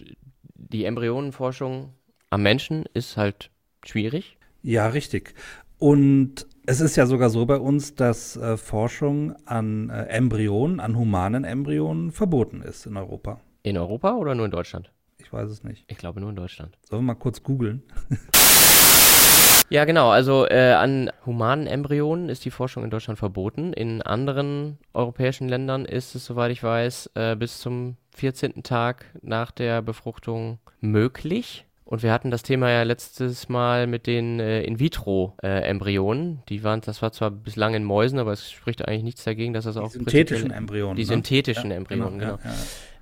die 0.54 0.84
Embryonenforschung 0.84 1.92
am 2.34 2.42
Menschen 2.42 2.84
ist 2.94 3.16
halt 3.16 3.50
schwierig. 3.84 4.36
Ja, 4.62 4.88
richtig. 4.88 5.34
Und 5.78 6.46
es 6.66 6.80
ist 6.80 6.96
ja 6.96 7.06
sogar 7.06 7.30
so 7.30 7.46
bei 7.46 7.58
uns, 7.58 7.94
dass 7.94 8.36
äh, 8.36 8.56
Forschung 8.56 9.36
an 9.46 9.88
äh, 9.88 10.06
Embryonen, 10.06 10.80
an 10.80 10.96
humanen 10.96 11.44
Embryonen 11.44 12.10
verboten 12.10 12.60
ist 12.60 12.86
in 12.86 12.96
Europa. 12.96 13.40
In 13.62 13.78
Europa 13.78 14.16
oder 14.16 14.34
nur 14.34 14.46
in 14.46 14.50
Deutschland? 14.50 14.90
Ich 15.18 15.32
weiß 15.32 15.48
es 15.48 15.62
nicht. 15.62 15.84
Ich 15.86 15.96
glaube 15.96 16.20
nur 16.20 16.30
in 16.30 16.36
Deutschland. 16.36 16.76
Sollen 16.88 17.02
wir 17.02 17.14
mal 17.14 17.14
kurz 17.14 17.42
googeln? 17.42 17.84
Ja, 19.70 19.86
genau. 19.86 20.10
Also 20.10 20.46
äh, 20.46 20.72
an 20.72 21.10
humanen 21.24 21.66
Embryonen 21.66 22.28
ist 22.28 22.44
die 22.44 22.50
Forschung 22.50 22.84
in 22.84 22.90
Deutschland 22.90 23.18
verboten. 23.18 23.72
In 23.72 24.02
anderen 24.02 24.78
europäischen 24.92 25.48
Ländern 25.48 25.86
ist 25.86 26.14
es, 26.14 26.26
soweit 26.26 26.52
ich 26.52 26.62
weiß, 26.62 27.10
äh, 27.14 27.34
bis 27.34 27.60
zum 27.60 27.96
14. 28.14 28.62
Tag 28.62 29.06
nach 29.22 29.50
der 29.50 29.80
Befruchtung 29.80 30.58
möglich. 30.80 31.64
Und 31.86 32.02
wir 32.02 32.12
hatten 32.12 32.30
das 32.30 32.42
Thema 32.42 32.70
ja 32.70 32.82
letztes 32.82 33.48
Mal 33.50 33.86
mit 33.86 34.06
den 34.06 34.40
äh, 34.40 34.62
In-vitro-Embryonen. 34.62 36.42
die 36.48 36.64
waren, 36.64 36.80
das 36.80 37.02
war 37.02 37.12
zwar 37.12 37.30
bislang 37.30 37.74
in 37.74 37.84
Mäusen, 37.84 38.18
aber 38.18 38.32
es 38.32 38.50
spricht 38.50 38.86
eigentlich 38.88 39.02
nichts 39.02 39.24
dagegen, 39.24 39.52
dass 39.52 39.64
das 39.66 39.74
Die 39.74 39.80
auch 39.80 39.90
synthetischen 39.90 40.50
Embryonen. 40.50 40.96
die 40.96 41.02
ne? 41.02 41.08
synthetischen 41.08 41.70
Ja, 41.70 41.76
Embryonen, 41.76 42.18
genau. 42.18 42.38
Ja, 42.42 42.50
ja. 42.50 42.54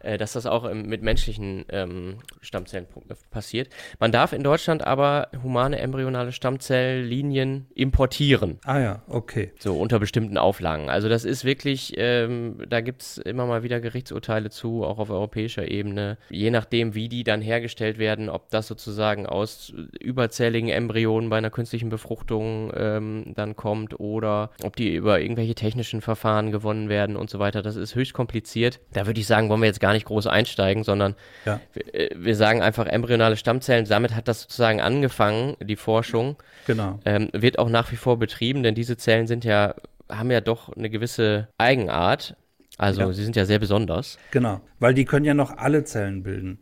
Äh, 0.03 0.19
dass 0.19 0.33
das 0.33 0.47
auch 0.47 0.69
ähm, 0.69 0.87
mit 0.87 1.03
menschlichen 1.03 1.65
ähm, 1.71 2.19
Stammzellen 2.41 2.87
äh, 3.09 3.15
passiert. 3.31 3.69
Man 3.99 4.13
darf 4.13 4.33
in 4.33 4.43
Deutschland 4.43 4.87
aber 4.87 5.29
humane 5.43 5.79
embryonale 5.79 6.33
Stammzelllinien 6.33 7.67
importieren. 7.75 8.59
Ah 8.65 8.81
ja, 8.81 9.03
okay. 9.09 9.53
So 9.59 9.79
unter 9.79 9.99
bestimmten 9.99 10.39
Auflagen. 10.39 10.91
Also 10.91 11.09
das 11.09 11.25
ist 11.25 11.45
wirklich, 11.45 11.95
ähm, 11.97 12.63
da 12.69 12.81
gibt 12.81 13.03
es 13.03 13.19
immer 13.19 13.47
mal 13.47 13.63
wieder 13.63 13.81
Gerichtsurteile 13.81 14.51
zu, 14.51 14.85
auch 14.85 14.99
auf 14.99 15.11
europäischer 15.11 15.71
Ebene. 15.71 16.19
Je 16.31 16.51
nachdem, 16.51 16.95
wie 16.95 17.09
die 17.09 17.25
dann 17.25 17.41
hergestellt 17.41 17.99
werden, 17.99 18.29
ob 18.29 18.51
das 18.51 18.67
sozusagen 18.67 19.27
aus 19.27 19.73
überzähligen 20.01 20.69
Embryonen 20.69 21.31
bei 21.31 21.39
einer 21.39 21.51
künstlichen 21.51 21.89
Befruchtung 21.89 22.73
ähm, 22.77 23.33
dann 23.35 23.57
kommt 23.57 23.99
oder 24.01 24.51
ob 24.63 24.77
die 24.77 24.95
über 24.95 25.21
irgendwelche 25.21 25.55
technischen 25.55 26.01
Verfahren 26.01 26.53
gewonnen 26.53 26.89
werden 26.89 27.17
und 27.17 27.31
so 27.31 27.39
weiter. 27.39 27.63
Das 27.63 27.77
ist 27.77 27.95
höchst 27.95 28.13
kompliziert. 28.13 28.81
Da 28.93 29.07
würde 29.07 29.21
ich 29.21 29.27
sagen, 29.27 29.49
wollen 29.49 29.61
wir 29.61 29.67
jetzt 29.67 29.81
gar 29.81 29.92
nicht 29.93 30.07
groß 30.07 30.27
einsteigen, 30.27 30.85
sondern 30.85 31.15
Ja. 31.45 31.61
wir, 31.73 31.95
äh, 31.95 32.11
wir 32.17 32.37
sagen 32.37 32.63
einfach 32.63 32.87
embryonale 32.87 33.37
Stammzellen. 33.37 33.85
Damit 33.89 34.15
hat 34.15 34.29
das 34.29 34.43
sozusagen 34.43 34.81
angefangen, 34.81 35.57
die 35.61 35.77
Forschung 35.77 36.37
Genau. 36.67 36.99
ähm, 37.05 37.29
wird 37.33 37.59
auch 37.59 37.69
nach 37.69 37.91
wie 37.93 37.97
vor 37.97 38.19
betrieben, 38.19 38.63
denn 38.63 38.75
diese 38.75 38.97
Zellen 38.97 39.27
sind 39.27 39.45
ja, 39.45 39.75
haben 40.11 40.31
ja 40.31 40.41
doch 40.41 40.75
eine 40.77 40.91
gewisse 40.91 41.49
Eigenart. 41.59 42.37
Also 42.79 43.03
Ja. 43.03 43.13
sie 43.13 43.23
sind 43.23 43.37
ja 43.37 43.45
sehr 43.45 43.59
besonders. 43.59 44.19
Genau, 44.31 44.61
weil 44.79 44.95
die 44.95 45.05
können 45.05 45.25
ja 45.27 45.35
noch 45.35 45.57
alle 45.59 45.85
Zellen 45.85 46.23
bilden. 46.23 46.59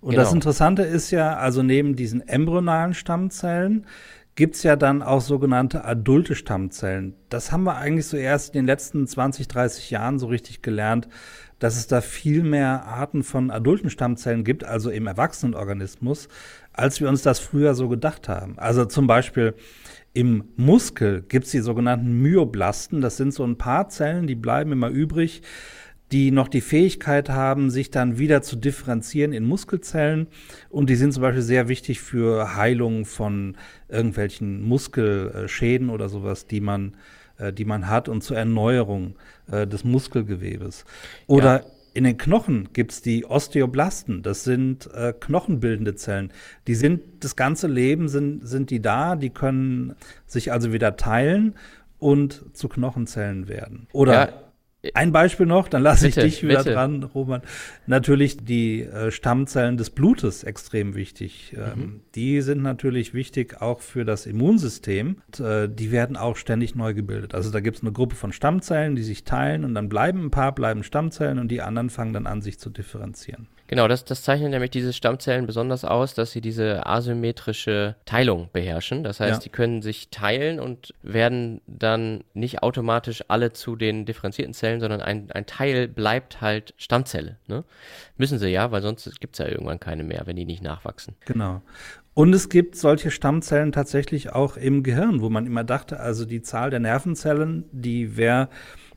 Und 0.00 0.10
Genau. 0.12 0.22
das 0.22 0.32
Interessante 0.32 0.82
ist 0.82 1.10
ja, 1.10 1.36
also 1.36 1.62
neben 1.62 1.96
diesen 1.96 2.26
embryonalen 2.26 2.94
Stammzellen 2.94 3.84
gibt's 4.36 4.62
ja 4.62 4.76
dann 4.76 5.02
auch 5.02 5.20
sogenannte 5.20 5.84
adulte 5.84 6.36
Stammzellen. 6.36 7.14
Das 7.28 7.50
haben 7.50 7.64
wir 7.64 7.76
eigentlich 7.76 8.06
so 8.06 8.16
erst 8.16 8.54
in 8.54 8.60
den 8.60 8.66
letzten 8.66 9.04
20, 9.08 9.48
30 9.48 9.90
Jahren 9.90 10.20
so 10.20 10.28
richtig 10.28 10.62
gelernt, 10.62 11.08
dass 11.58 11.76
es 11.76 11.86
da 11.86 12.00
viel 12.00 12.42
mehr 12.42 12.84
Arten 12.84 13.22
von 13.22 13.50
adulten 13.50 13.90
Stammzellen 13.90 14.44
gibt, 14.44 14.64
also 14.64 14.90
im 14.90 15.06
Erwachsenenorganismus, 15.06 16.28
als 16.72 17.00
wir 17.00 17.08
uns 17.08 17.22
das 17.22 17.40
früher 17.40 17.74
so 17.74 17.88
gedacht 17.88 18.28
haben. 18.28 18.58
Also 18.58 18.84
zum 18.84 19.06
Beispiel 19.06 19.54
im 20.12 20.44
Muskel 20.56 21.22
gibt's 21.28 21.50
die 21.50 21.60
sogenannten 21.60 22.20
Myoblasten. 22.22 23.00
Das 23.00 23.16
sind 23.16 23.34
so 23.34 23.44
ein 23.44 23.58
paar 23.58 23.88
Zellen, 23.88 24.26
die 24.26 24.34
bleiben 24.34 24.72
immer 24.72 24.88
übrig, 24.88 25.42
die 26.12 26.30
noch 26.30 26.48
die 26.48 26.62
Fähigkeit 26.62 27.28
haben, 27.28 27.70
sich 27.70 27.90
dann 27.90 28.18
wieder 28.18 28.40
zu 28.42 28.56
differenzieren 28.56 29.32
in 29.32 29.44
Muskelzellen. 29.44 30.28
Und 30.70 30.88
die 30.88 30.96
sind 30.96 31.12
zum 31.12 31.22
Beispiel 31.22 31.42
sehr 31.42 31.68
wichtig 31.68 32.00
für 32.00 32.56
Heilung 32.56 33.04
von 33.04 33.56
irgendwelchen 33.88 34.62
Muskelschäden 34.62 35.90
oder 35.90 36.08
sowas, 36.08 36.46
die 36.46 36.60
man, 36.60 36.96
äh, 37.38 37.52
die 37.52 37.64
man 37.64 37.88
hat 37.88 38.08
und 38.08 38.22
zur 38.22 38.36
Erneuerung 38.36 39.16
äh, 39.50 39.66
des 39.66 39.84
Muskelgewebes. 39.84 40.84
Oder 41.26 41.60
Ja. 41.60 41.66
in 41.94 42.04
den 42.04 42.18
Knochen 42.18 42.68
gibt's 42.72 43.02
die 43.02 43.24
Osteoblasten. 43.24 44.22
Das 44.22 44.44
sind 44.44 44.88
äh, 44.94 45.12
knochenbildende 45.18 45.94
Zellen. 45.94 46.32
Die 46.66 46.74
sind 46.74 47.00
das 47.24 47.34
ganze 47.36 47.66
Leben 47.66 48.08
sind, 48.08 48.46
sind 48.46 48.70
die 48.70 48.80
da. 48.80 49.16
Die 49.16 49.30
können 49.30 49.94
sich 50.26 50.52
also 50.52 50.72
wieder 50.72 50.96
teilen 50.96 51.54
und 51.98 52.44
zu 52.52 52.68
Knochenzellen 52.68 53.48
werden. 53.48 53.88
Oder 53.92 54.12
Ja. 54.12 54.28
Ein 54.94 55.12
Beispiel 55.12 55.46
noch, 55.46 55.68
dann 55.68 55.82
lasse 55.82 56.08
ich 56.08 56.14
dich 56.14 56.42
wieder 56.42 56.58
bitte. 56.58 56.72
dran, 56.72 57.02
Roman. 57.02 57.42
Natürlich 57.86 58.38
die 58.38 58.82
äh, 58.82 59.10
Stammzellen 59.10 59.76
des 59.76 59.90
Blutes 59.90 60.44
extrem 60.44 60.94
wichtig. 60.94 61.54
Mhm. 61.54 61.82
Ähm, 61.82 62.00
die 62.14 62.40
sind 62.40 62.62
natürlich 62.62 63.14
wichtig 63.14 63.60
auch 63.60 63.80
für 63.80 64.04
das 64.04 64.26
Immunsystem. 64.26 65.16
Und, 65.26 65.40
äh, 65.40 65.68
die 65.68 65.90
werden 65.92 66.16
auch 66.16 66.36
ständig 66.36 66.74
neu 66.74 66.94
gebildet. 66.94 67.34
Also 67.34 67.50
da 67.50 67.60
gibt 67.60 67.78
es 67.78 67.82
eine 67.82 67.92
Gruppe 67.92 68.16
von 68.16 68.32
Stammzellen, 68.32 68.96
die 68.96 69.02
sich 69.02 69.24
teilen 69.24 69.64
und 69.64 69.74
dann 69.74 69.88
bleiben 69.88 70.26
ein 70.26 70.30
paar, 70.30 70.54
bleiben 70.54 70.82
Stammzellen 70.82 71.38
und 71.38 71.48
die 71.48 71.62
anderen 71.62 71.90
fangen 71.90 72.12
dann 72.12 72.26
an, 72.26 72.42
sich 72.42 72.58
zu 72.58 72.70
differenzieren. 72.70 73.48
Genau, 73.68 73.86
das, 73.86 74.04
das 74.04 74.22
zeichnet 74.22 74.50
nämlich 74.50 74.70
diese 74.70 74.94
Stammzellen 74.94 75.46
besonders 75.46 75.84
aus, 75.84 76.14
dass 76.14 76.32
sie 76.32 76.40
diese 76.40 76.86
asymmetrische 76.86 77.96
Teilung 78.06 78.48
beherrschen. 78.52 79.04
Das 79.04 79.20
heißt, 79.20 79.40
Ja. 79.40 79.42
die 79.44 79.50
können 79.50 79.82
sich 79.82 80.08
teilen 80.08 80.58
und 80.58 80.94
werden 81.02 81.60
dann 81.66 82.24
nicht 82.32 82.62
automatisch 82.62 83.22
alle 83.28 83.52
zu 83.52 83.76
den 83.76 84.06
differenzierten 84.06 84.54
Zellen, 84.54 84.80
sondern 84.80 85.02
ein, 85.02 85.30
ein 85.32 85.44
Teil 85.44 85.86
bleibt 85.86 86.40
halt 86.40 86.72
Stammzelle. 86.78 87.36
Ne? 87.46 87.62
Müssen 88.16 88.38
sie 88.38 88.48
ja, 88.48 88.72
weil 88.72 88.80
sonst 88.80 89.20
gibt 89.20 89.34
es 89.34 89.38
ja 89.38 89.46
irgendwann 89.46 89.78
keine 89.78 90.02
mehr, 90.02 90.22
wenn 90.24 90.36
die 90.36 90.46
nicht 90.46 90.62
nachwachsen. 90.62 91.14
Genau. 91.26 91.60
Und 92.14 92.32
es 92.34 92.48
gibt 92.48 92.74
solche 92.74 93.10
Stammzellen 93.10 93.70
tatsächlich 93.70 94.32
auch 94.32 94.56
im 94.56 94.82
Gehirn, 94.82 95.20
wo 95.20 95.28
man 95.28 95.46
immer 95.46 95.62
dachte, 95.62 96.00
also 96.00 96.24
die 96.24 96.42
Zahl 96.42 96.70
der 96.70 96.80
Nervenzellen, 96.80 97.64
die 97.70 98.16
wäre 98.16 98.48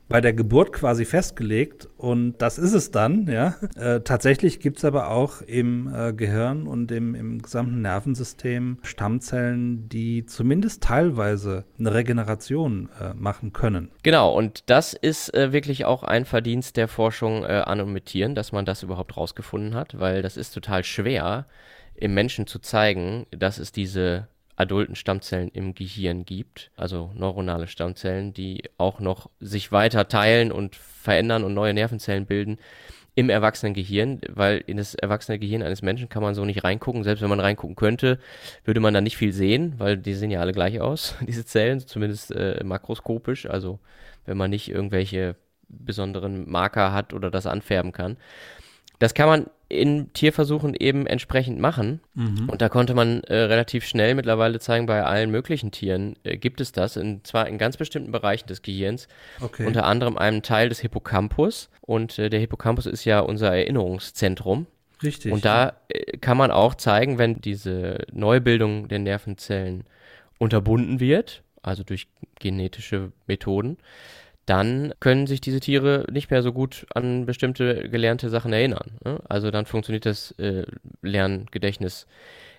bei 0.08 0.20
der 0.20 0.32
Geburt 0.34 0.72
quasi 0.72 1.04
festgelegt 1.04 1.88
und 1.96 2.36
das 2.38 2.58
ist 2.58 2.74
es 2.74 2.90
dann, 2.90 3.26
ja. 3.28 3.54
Äh, 3.76 4.00
tatsächlich 4.00 4.60
gibt's 4.60 4.84
aber 4.84 5.08
auch 5.10 5.40
im 5.42 5.92
äh, 5.92 6.12
Gehirn 6.12 6.66
und 6.66 6.92
im, 6.92 7.14
im 7.14 7.40
gesamten 7.40 7.80
Nervensystem 7.80 8.78
Stammzellen, 8.82 9.88
die 9.88 10.26
zumindest 10.26 10.82
teilweise 10.82 11.64
eine 11.78 11.94
Regeneration 11.94 12.90
äh, 13.00 13.14
machen 13.14 13.52
können. 13.52 13.90
Genau, 14.02 14.36
und 14.36 14.64
das 14.66 14.92
ist 14.92 15.32
äh, 15.34 15.52
wirklich 15.52 15.84
auch 15.84 16.02
ein 16.02 16.24
Verdienst 16.24 16.76
der 16.76 16.88
Forschung 16.88 17.44
äh, 17.44 17.62
an 17.64 17.80
und 17.80 17.92
mit 17.92 18.06
Tieren, 18.06 18.34
dass 18.34 18.52
man 18.52 18.64
das 18.64 18.82
überhaupt 18.82 19.16
rausgefunden 19.16 19.74
hat, 19.74 19.98
weil 19.98 20.22
das 20.22 20.36
ist 20.36 20.52
total 20.52 20.84
schwer, 20.84 21.46
im 21.94 22.14
Menschen 22.14 22.46
zu 22.46 22.58
zeigen, 22.58 23.26
dass 23.30 23.58
es 23.58 23.72
diese 23.72 24.28
adulten 24.62 24.96
Stammzellen 24.96 25.48
im 25.48 25.74
Gehirn 25.74 26.24
gibt, 26.24 26.70
also 26.76 27.10
neuronale 27.14 27.66
Stammzellen, 27.66 28.32
die 28.32 28.64
auch 28.78 29.00
noch 29.00 29.30
sich 29.40 29.72
weiter 29.72 30.08
teilen 30.08 30.50
und 30.50 30.76
verändern 30.76 31.44
und 31.44 31.54
neue 31.54 31.74
Nervenzellen 31.74 32.26
bilden 32.26 32.58
im 33.14 33.28
erwachsenen 33.28 33.74
Gehirn, 33.74 34.20
weil 34.28 34.64
in 34.66 34.78
das 34.78 34.94
erwachsene 34.94 35.38
Gehirn 35.38 35.62
eines 35.62 35.82
Menschen 35.82 36.08
kann 36.08 36.22
man 36.22 36.34
so 36.34 36.44
nicht 36.44 36.64
reingucken. 36.64 37.04
Selbst 37.04 37.20
wenn 37.20 37.28
man 37.28 37.40
reingucken 37.40 37.76
könnte, 37.76 38.18
würde 38.64 38.80
man 38.80 38.94
da 38.94 39.02
nicht 39.02 39.18
viel 39.18 39.32
sehen, 39.32 39.74
weil 39.76 39.98
die 39.98 40.14
sehen 40.14 40.30
ja 40.30 40.40
alle 40.40 40.52
gleich 40.52 40.80
aus, 40.80 41.14
diese 41.26 41.44
Zellen, 41.44 41.80
zumindest 41.80 42.30
äh, 42.30 42.62
makroskopisch. 42.64 43.46
Also 43.46 43.80
wenn 44.24 44.38
man 44.38 44.50
nicht 44.50 44.70
irgendwelche 44.70 45.36
besonderen 45.68 46.50
Marker 46.50 46.92
hat 46.92 47.12
oder 47.12 47.30
das 47.30 47.46
anfärben 47.46 47.92
kann. 47.92 48.16
Das 49.02 49.14
kann 49.14 49.26
man 49.26 49.50
in 49.68 50.12
Tierversuchen 50.12 50.74
eben 50.74 51.08
entsprechend 51.08 51.58
machen. 51.58 51.98
Und 52.46 52.62
da 52.62 52.68
konnte 52.68 52.94
man 52.94 53.24
äh, 53.24 53.34
relativ 53.34 53.84
schnell 53.84 54.14
mittlerweile 54.14 54.60
zeigen, 54.60 54.86
bei 54.86 55.02
allen 55.02 55.32
möglichen 55.32 55.72
Tieren 55.72 56.14
äh, 56.22 56.36
gibt 56.36 56.60
es 56.60 56.70
das, 56.70 56.96
und 56.96 57.26
zwar 57.26 57.48
in 57.48 57.58
ganz 57.58 57.76
bestimmten 57.76 58.12
Bereichen 58.12 58.46
des 58.46 58.62
Gehirns. 58.62 59.08
Okay. 59.40 59.66
Unter 59.66 59.86
anderem 59.86 60.16
einem 60.16 60.42
Teil 60.42 60.68
des 60.68 60.78
Hippocampus. 60.78 61.68
Und 61.80 62.16
äh, 62.20 62.30
der 62.30 62.38
Hippocampus 62.38 62.86
ist 62.86 63.04
ja 63.04 63.18
unser 63.18 63.48
Erinnerungszentrum. 63.48 64.66
Richtig. 65.02 65.32
Und 65.32 65.44
da 65.44 65.72
äh, 65.88 66.16
kann 66.18 66.36
man 66.36 66.52
auch 66.52 66.76
zeigen, 66.76 67.18
wenn 67.18 67.40
diese 67.40 68.04
Neubildung 68.12 68.86
der 68.86 69.00
Nervenzellen 69.00 69.82
unterbunden 70.38 71.00
wird, 71.00 71.42
also 71.60 71.82
durch 71.82 72.06
genetische 72.38 73.10
Methoden, 73.26 73.78
dann 74.46 74.92
können 75.00 75.26
sich 75.26 75.40
diese 75.40 75.60
Tiere 75.60 76.06
nicht 76.10 76.30
mehr 76.30 76.42
so 76.42 76.52
gut 76.52 76.86
an 76.94 77.26
bestimmte 77.26 77.88
gelernte 77.88 78.28
Sachen 78.28 78.52
erinnern. 78.52 78.98
Ne? 79.04 79.20
Also 79.28 79.50
dann 79.50 79.66
funktioniert 79.66 80.06
das 80.06 80.32
äh, 80.32 80.64
Lerngedächtnis 81.00 82.06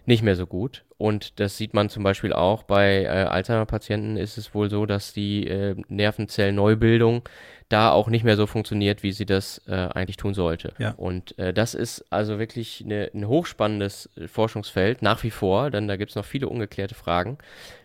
nicht 0.06 0.24
mehr 0.24 0.36
so 0.36 0.46
gut. 0.46 0.84
Und 0.98 1.40
das 1.40 1.58
sieht 1.58 1.74
man 1.74 1.90
zum 1.90 2.04
Beispiel 2.04 2.34
auch 2.34 2.64
bei 2.64 3.04
äh, 3.04 3.08
Alzheimer-Patienten 3.08 4.18
ist 4.18 4.38
es 4.38 4.54
wohl 4.54 4.70
so, 4.70 4.86
dass 4.86 5.14
die 5.14 5.48
äh, 5.48 5.76
Nervenzellneubildung 5.88 7.28
da 7.74 7.92
auch 7.92 8.08
nicht 8.08 8.24
mehr 8.24 8.38
so 8.38 8.46
funktioniert, 8.46 9.02
wie 9.02 9.12
sie 9.12 9.26
das 9.26 9.60
äh, 9.68 9.74
eigentlich 9.74 10.18
tun 10.18 10.36
sollte. 10.36 10.74
Ja. 10.78 10.92
Und 10.92 11.38
äh, 11.40 11.54
das 11.54 11.74
ist 11.74 12.06
also 12.12 12.38
wirklich 12.38 12.84
eine, 12.86 13.10
ein 13.14 13.28
hochspannendes 13.28 14.10
äh, 14.16 14.28
Forschungsfeld 14.28 15.02
nach 15.02 15.24
wie 15.24 15.32
vor, 15.32 15.72
denn 15.72 15.88
da 15.88 15.98
gibt 15.98 16.12
es 16.12 16.16
noch 16.16 16.26
viele 16.26 16.48
ungeklärte 16.48 16.94
Fragen, 16.94 17.40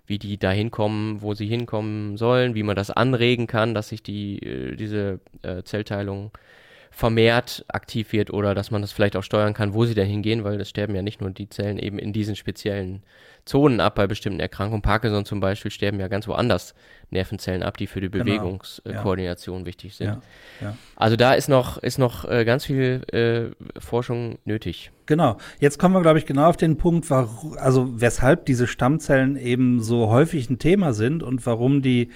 wie 0.07 0.19
die 0.19 0.39
da 0.39 0.51
hinkommen, 0.51 1.23
wo 1.23 1.33
sie 1.33 1.47
hinkommen 1.47 2.19
sollen, 2.19 2.55
wie 2.55 2.63
man 2.63 2.77
das 2.77 2.91
anregen 2.91 3.47
kann, 3.47 3.75
dass 3.75 3.89
sich 3.89 4.03
die, 4.03 4.39
äh, 4.43 4.77
diese 4.77 5.21
äh, 5.43 5.63
Zellteilung 5.63 6.33
vermehrt 6.91 7.65
aktiv 7.69 8.13
wird 8.13 8.31
oder 8.31 8.55
dass 8.55 8.71
man 8.71 8.83
das 8.83 8.93
vielleicht 8.93 9.17
auch 9.17 9.23
steuern 9.23 9.55
kann, 9.55 9.73
wo 9.73 9.87
sie 9.87 9.95
denn 9.95 10.09
hingehen, 10.09 10.45
weil 10.45 10.61
es 10.61 10.69
sterben 10.69 10.95
ja 10.95 11.03
nicht 11.03 11.21
nur 11.21 11.31
die 11.31 11.49
Zellen 11.49 11.79
eben 11.79 11.99
in 11.99 12.13
diesen 12.13 12.37
speziellen 12.37 13.03
Zonen 13.49 13.81
ab 13.81 13.97
bei 13.97 14.07
bestimmten 14.07 14.41
Erkrankungen. 14.41 14.83
Parkinson 14.83 15.25
zum 15.25 15.41
Beispiel 15.41 15.71
sterben 15.71 15.99
ja 15.99 16.09
ganz 16.09 16.29
woanders 16.29 16.75
Nervenzellen 17.11 17.63
ab, 17.63 17.77
die 17.77 17.87
für 17.87 18.01
die 18.01 18.11
Genau, 18.11 18.25
Bewegungskoordination 18.25 19.65
wichtig 19.65 19.97
sind. 19.97 20.07
Ja, 20.07 20.21
ja. 20.61 20.77
Also 20.97 21.17
da 21.17 21.35
ist 21.35 21.49
noch, 21.49 21.79
ist 21.79 21.99
noch 21.99 22.29
äh, 22.29 22.45
ganz 22.45 22.67
viel 22.67 23.03
äh, 23.13 23.81
Forschung 23.81 24.39
nötig. 24.45 24.93
Genau. 25.07 25.39
Jetzt 25.59 25.79
kommen 25.79 25.95
wir, 25.95 26.03
glaube 26.03 26.19
ich, 26.19 26.27
genau 26.27 26.49
auf 26.49 26.59
den 26.59 26.77
Punkt, 26.77 27.09
warum, 27.09 27.57
also 27.57 28.01
weshalb 28.01 28.45
diese 28.45 28.67
Stammzellen 28.67 29.37
eben 29.37 29.81
so 29.81 30.09
häufig 30.09 30.51
ein 30.51 30.59
Thema 30.59 30.93
sind 30.93 31.23
und 31.23 31.47
warum 31.47 31.81
die 31.81 32.11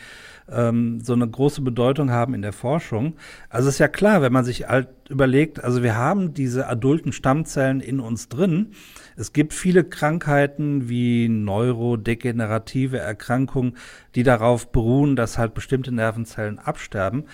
ähm, 0.51 1.01
so 1.01 1.15
eine 1.15 1.27
große 1.27 1.63
Bedeutung 1.63 2.11
haben 2.11 2.35
in 2.35 2.43
der 2.43 2.53
Forschung. 2.53 3.15
Also 3.49 3.71
ist 3.71 3.79
ja 3.79 3.89
klar, 3.89 4.23
wenn 4.23 4.33
man 4.33 4.45
sich 4.45 4.69
halt 4.69 4.89
überlegt, 5.09 5.63
also 5.63 5.83
wir 5.83 5.97
haben 5.97 6.35
diese 6.35 6.69
adulten 6.69 7.13
Stammzellen 7.13 7.81
in 7.81 8.01
uns 8.01 8.29
drin. 8.29 8.73
Es 9.17 9.33
gibt 9.33 9.53
viele 9.53 9.85
Krankheiten 9.85 10.89
wie 10.89 11.29
neurodegenerative 11.29 12.99
Erkrankungen, 12.99 13.77
die 14.15 14.23
darauf 14.23 14.71
beruhen, 14.73 15.17
dass 15.17 15.39
halt 15.39 15.55
bestimmte 15.55 15.93
Nervenzellen 15.93 16.59
absterben. 16.59 17.25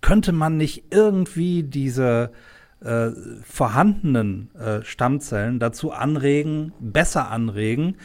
Könnte 0.00 0.32
man 0.32 0.56
nicht 0.56 0.84
irgendwie 0.90 1.62
diese 1.62 2.30
äh, 2.80 3.10
vorhandenen 3.42 4.50
äh, 4.54 4.82
Stammzellen 4.84 5.58
dazu 5.58 5.92
anregen, 5.92 6.72
besser 6.78 7.30
anregen, 7.30 7.96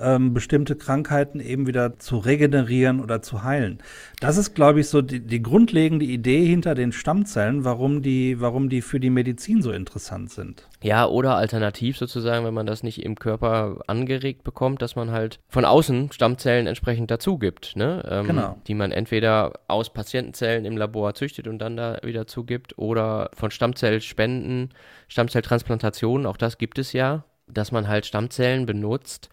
ähm, 0.00 0.34
bestimmte 0.34 0.76
Krankheiten 0.76 1.40
eben 1.40 1.66
wieder 1.66 1.98
zu 1.98 2.18
regenerieren 2.18 3.00
oder 3.00 3.22
zu 3.22 3.42
heilen. 3.42 3.78
Das 4.20 4.36
ist, 4.36 4.54
glaube 4.54 4.80
ich, 4.80 4.88
so 4.88 5.02
die, 5.02 5.20
die 5.20 5.42
grundlegende 5.42 6.04
Idee 6.04 6.44
hinter 6.46 6.74
den 6.74 6.92
Stammzellen, 6.92 7.64
warum 7.64 8.02
die, 8.02 8.40
warum 8.40 8.68
die 8.68 8.82
für 8.82 9.00
die 9.00 9.10
Medizin 9.10 9.62
so 9.62 9.72
interessant 9.72 10.30
sind. 10.30 10.68
Ja, 10.82 11.06
oder 11.06 11.34
alternativ 11.36 11.96
sozusagen, 11.96 12.44
wenn 12.44 12.54
man 12.54 12.66
das 12.66 12.82
nicht 12.84 13.04
im 13.04 13.16
Körper 13.16 13.80
angeregt 13.88 14.44
bekommt, 14.44 14.80
dass 14.80 14.94
man 14.94 15.10
halt 15.10 15.40
von 15.48 15.64
außen 15.64 16.12
Stammzellen 16.12 16.66
entsprechend 16.68 17.10
dazu 17.10 17.38
gibt, 17.38 17.74
ne? 17.76 18.04
Ähm, 18.08 18.28
Genau. 18.28 18.58
Die 18.66 18.74
man 18.74 18.92
entweder 18.92 19.54
aus 19.68 19.92
Patientenzellen 19.92 20.64
im 20.64 20.76
Labor 20.76 21.14
züchtet 21.14 21.48
und 21.48 21.58
dann 21.58 21.76
da 21.76 21.98
wieder 22.04 22.26
zugibt 22.26 22.76
oder 22.78 23.30
von 23.34 23.50
Stammzellspenden, 23.50 24.70
Stammzelltransplantationen, 25.08 26.26
auch 26.26 26.36
das 26.36 26.58
gibt 26.58 26.78
es 26.78 26.92
ja, 26.92 27.24
dass 27.46 27.72
man 27.72 27.88
halt 27.88 28.06
Stammzellen 28.06 28.66
benutzt, 28.66 29.28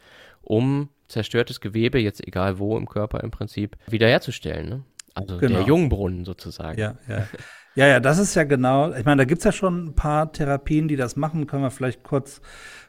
um 0.46 0.90
zerstörtes 1.08 1.60
Gewebe, 1.60 2.00
jetzt 2.00 2.26
egal 2.26 2.58
wo 2.60 2.78
im 2.78 2.88
Körper 2.88 3.22
im 3.22 3.32
Prinzip, 3.32 3.76
wiederherzustellen, 3.88 4.70
ne? 4.70 4.84
Also 5.14 5.38
Genau. 5.38 5.60
der 5.60 5.68
Jungbrunnen 5.68 6.26
sozusagen. 6.26 6.80
Ja, 6.80 6.96
ja. 7.08 7.28
Ja, 7.76 7.88
ja, 7.88 8.00
das 8.00 8.20
ist 8.20 8.36
ja 8.36 8.44
genau, 8.46 8.94
ich 8.94 9.04
meine, 9.04 9.18
da 9.18 9.26
gibt's 9.26 9.44
ja 9.44 9.52
schon 9.52 9.88
ein 9.88 9.96
paar 9.96 10.32
Therapien, 10.32 10.88
die 10.88 10.96
das 10.96 11.18
machen, 11.18 11.46
können 11.46 11.62
wir 11.64 11.72
vielleicht 11.72 12.04
kurz, 12.04 12.40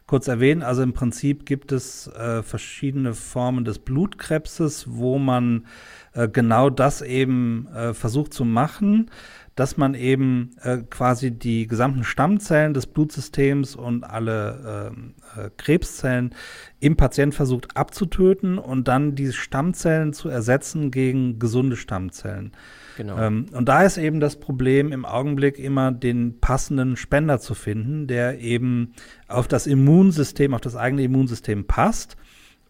kurz 0.07 0.29
erwähnen. 0.29 0.63
Also 0.63 0.83
im 0.83 0.93
Prinzip 0.93 1.45
gibt 1.45 1.73
es 1.73 2.07
äh, 2.07 2.45
verschiedene 2.45 3.13
Formen 3.15 3.65
des 3.65 3.81
Blutkrebses, 3.81 4.87
wo 4.89 5.19
man 5.19 5.67
äh, 6.15 6.29
genau 6.29 6.71
das 6.71 7.03
eben 7.03 7.67
äh, 7.75 7.95
versucht 7.95 8.33
zu 8.33 8.45
machen, 8.45 9.11
dass 9.57 9.79
man 9.79 9.95
eben 9.95 10.51
äh, 10.63 10.79
quasi 10.89 11.33
die 11.33 11.67
gesamten 11.67 12.05
Stammzellen 12.05 12.75
des 12.75 12.87
Blutsystems 12.87 13.75
und 13.75 14.05
alle 14.05 14.93
ähm, 14.93 15.15
äh, 15.35 15.51
Krebszellen 15.57 16.35
im 16.79 16.97
Patient 16.97 17.35
versucht 17.35 17.75
abzutöten 17.75 18.59
und 18.59 18.87
dann 18.87 19.15
diese 19.15 19.33
Stammzellen 19.33 20.13
zu 20.13 20.29
ersetzen 20.29 20.91
gegen 20.91 21.39
gesunde 21.39 21.77
Stammzellen. 21.77 22.53
Genau. 22.99 23.19
Ähm, 23.19 23.47
und 23.53 23.69
da 23.69 23.83
ist 23.83 23.97
eben 23.97 24.21
das 24.21 24.37
Problem 24.37 24.93
im 24.93 25.07
Augenblick 25.07 25.59
immer 25.59 25.91
den 25.91 26.39
passenden 26.39 26.97
Spender 26.97 27.41
zu 27.41 27.55
finden, 27.55 28.07
der 28.07 28.41
eben 28.41 28.93
auf 29.27 29.49
das 29.49 29.67
Immunsystem, 29.67 30.53
auf 30.53 30.61
das 30.61 30.77
eigene 30.77 31.03
Immunsystem 31.03 31.67
passt 31.67 32.17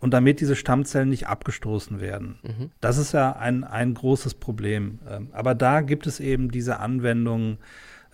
und 0.00 0.12
damit 0.12 0.40
diese 0.40 0.56
Stammzellen 0.56 1.08
nicht 1.08 1.26
abgestoßen 1.26 2.00
werden. 2.00 2.38
Mhm. 2.42 2.70
Das 2.80 2.98
ist 2.98 3.12
ja 3.12 3.32
ein, 3.32 3.64
ein 3.64 3.94
großes 3.94 4.34
Problem. 4.34 4.98
Ähm, 5.08 5.28
aber 5.32 5.54
da 5.54 5.80
gibt 5.80 6.06
es 6.06 6.20
eben 6.20 6.50
diese 6.50 6.78
Anwendungen 6.80 7.58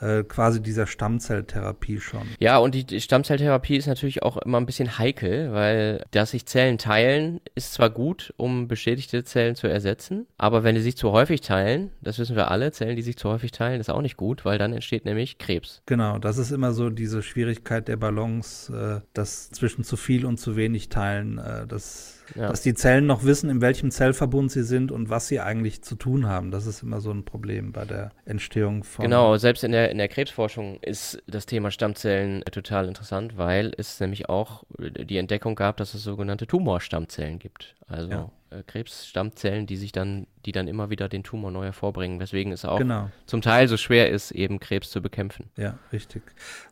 äh, 0.03 0.25
quasi 0.25 0.61
dieser 0.61 0.87
Stammzelltherapie 0.87 2.01
schon. 2.01 2.23
Ja, 2.41 2.59
und 2.59 2.75
die- 2.75 2.85
die 2.85 3.01
Stammzelltherapie 3.01 3.77
ist 3.77 3.87
natürlich 3.87 4.23
auch 4.23 4.37
immer 4.39 4.59
ein 4.59 4.67
bisschen 4.67 4.99
heikel, 4.99 5.53
weil 5.53 6.05
dass 6.11 6.33
sich 6.33 6.47
Zellen 6.47 6.77
teilen, 6.79 7.41
ist 7.55 7.73
zwar 7.75 7.91
gut, 7.91 8.35
um 8.37 8.69
beschädigte 8.69 9.25
Zellen 9.25 9.55
zu 9.55 9.67
ersetzen, 9.69 10.27
aber 10.39 10.65
wenn 10.65 10.75
die 10.75 10.81
sich 10.81 10.97
zu 10.97 11.13
häufig 11.13 11.41
teilen, 11.41 11.91
das 12.01 12.19
wissen 12.19 12.37
wir 12.37 12.51
alle, 12.51 12.73
Zellen, 12.73 12.97
die 12.97 13.03
sich 13.03 13.17
zu 13.17 13.29
häufig 13.29 13.53
teilen, 13.53 13.81
ist 13.81 13.91
auch 13.91 14.03
nicht 14.03 14.17
gut, 14.17 14.45
weil 14.45 14.59
dann 14.59 14.73
entsteht 14.73 15.05
nämlich 15.05 15.39
Krebs. 15.39 15.83
Genau, 15.87 16.19
das 16.19 16.39
ist 16.39 16.51
immer 16.51 16.73
so 16.73 16.91
diese 16.91 17.23
Schwierigkeit 17.23 17.89
der 17.89 17.97
Balance, 17.97 18.73
äh, 19.03 19.07
das 19.15 19.51
zwischen 19.51 19.85
zu 19.85 19.97
viel 19.97 20.27
und 20.27 20.39
zu 20.39 20.57
wenig 20.57 20.89
teilen, 20.89 21.39
äh, 21.39 21.67
das, 21.67 22.22
Ja. 22.35 22.49
dass 22.49 22.63
die 22.63 22.75
Zellen 22.75 23.07
noch 23.07 23.25
wissen, 23.25 23.51
in 23.51 23.61
welchem 23.61 23.91
Zellverbund 23.91 24.51
sie 24.51 24.63
sind 24.63 24.91
und 24.93 25.11
was 25.11 25.29
sie 25.29 25.41
eigentlich 25.41 25.83
zu 25.83 25.95
tun 25.97 26.27
haben. 26.27 26.51
Das 26.51 26.67
ist 26.67 26.83
immer 26.83 27.01
so 27.01 27.11
ein 27.11 27.25
Problem 27.25 27.73
bei 27.73 27.85
der 27.85 28.11
Entstehung 28.25 28.85
von. 28.85 29.05
Genau, 29.05 29.37
selbst 29.37 29.65
in 29.65 29.73
der, 29.73 29.91
in 29.91 29.99
der 29.99 30.09
Krebsforschung 30.09 30.79
ist 30.83 31.23
das 31.27 31.47
Thema 31.47 31.71
Stammzellen 31.71 32.43
total 32.51 32.89
interessant, 32.89 33.37
weil 33.37 33.73
es 33.77 34.01
nämlich 34.01 34.29
auch 34.29 34.65
die 34.79 35.19
Entdeckung 35.19 35.55
gab, 35.55 35.77
dass 35.77 35.95
es 35.95 36.03
sogenannte 36.03 36.47
Tumorstammzellen 36.47 37.39
gibt. 37.39 37.75
Also 37.87 38.11
Ja. 38.11 38.31
Äh, 38.53 38.63
Krebsstammzellen, 38.67 39.67
die 39.67 39.77
sich 39.77 39.93
dann, 39.93 40.27
die 40.45 40.53
dann 40.53 40.69
immer 40.69 40.91
wieder 40.91 41.09
den 41.09 41.23
Tumor 41.23 41.51
neu 41.51 41.65
hervorbringen, 41.65 42.21
weswegen 42.21 42.53
es 42.53 42.65
auch 42.65 42.79
Genau. 42.79 43.11
zum 43.27 43.43
Teil 43.43 43.69
so 43.69 43.77
schwer 43.77 44.11
ist, 44.11 44.31
eben 44.31 44.61
Krebs 44.61 44.91
zu 44.91 45.01
bekämpfen. 45.01 45.47
Ja, 45.57 45.79
richtig. 45.93 46.23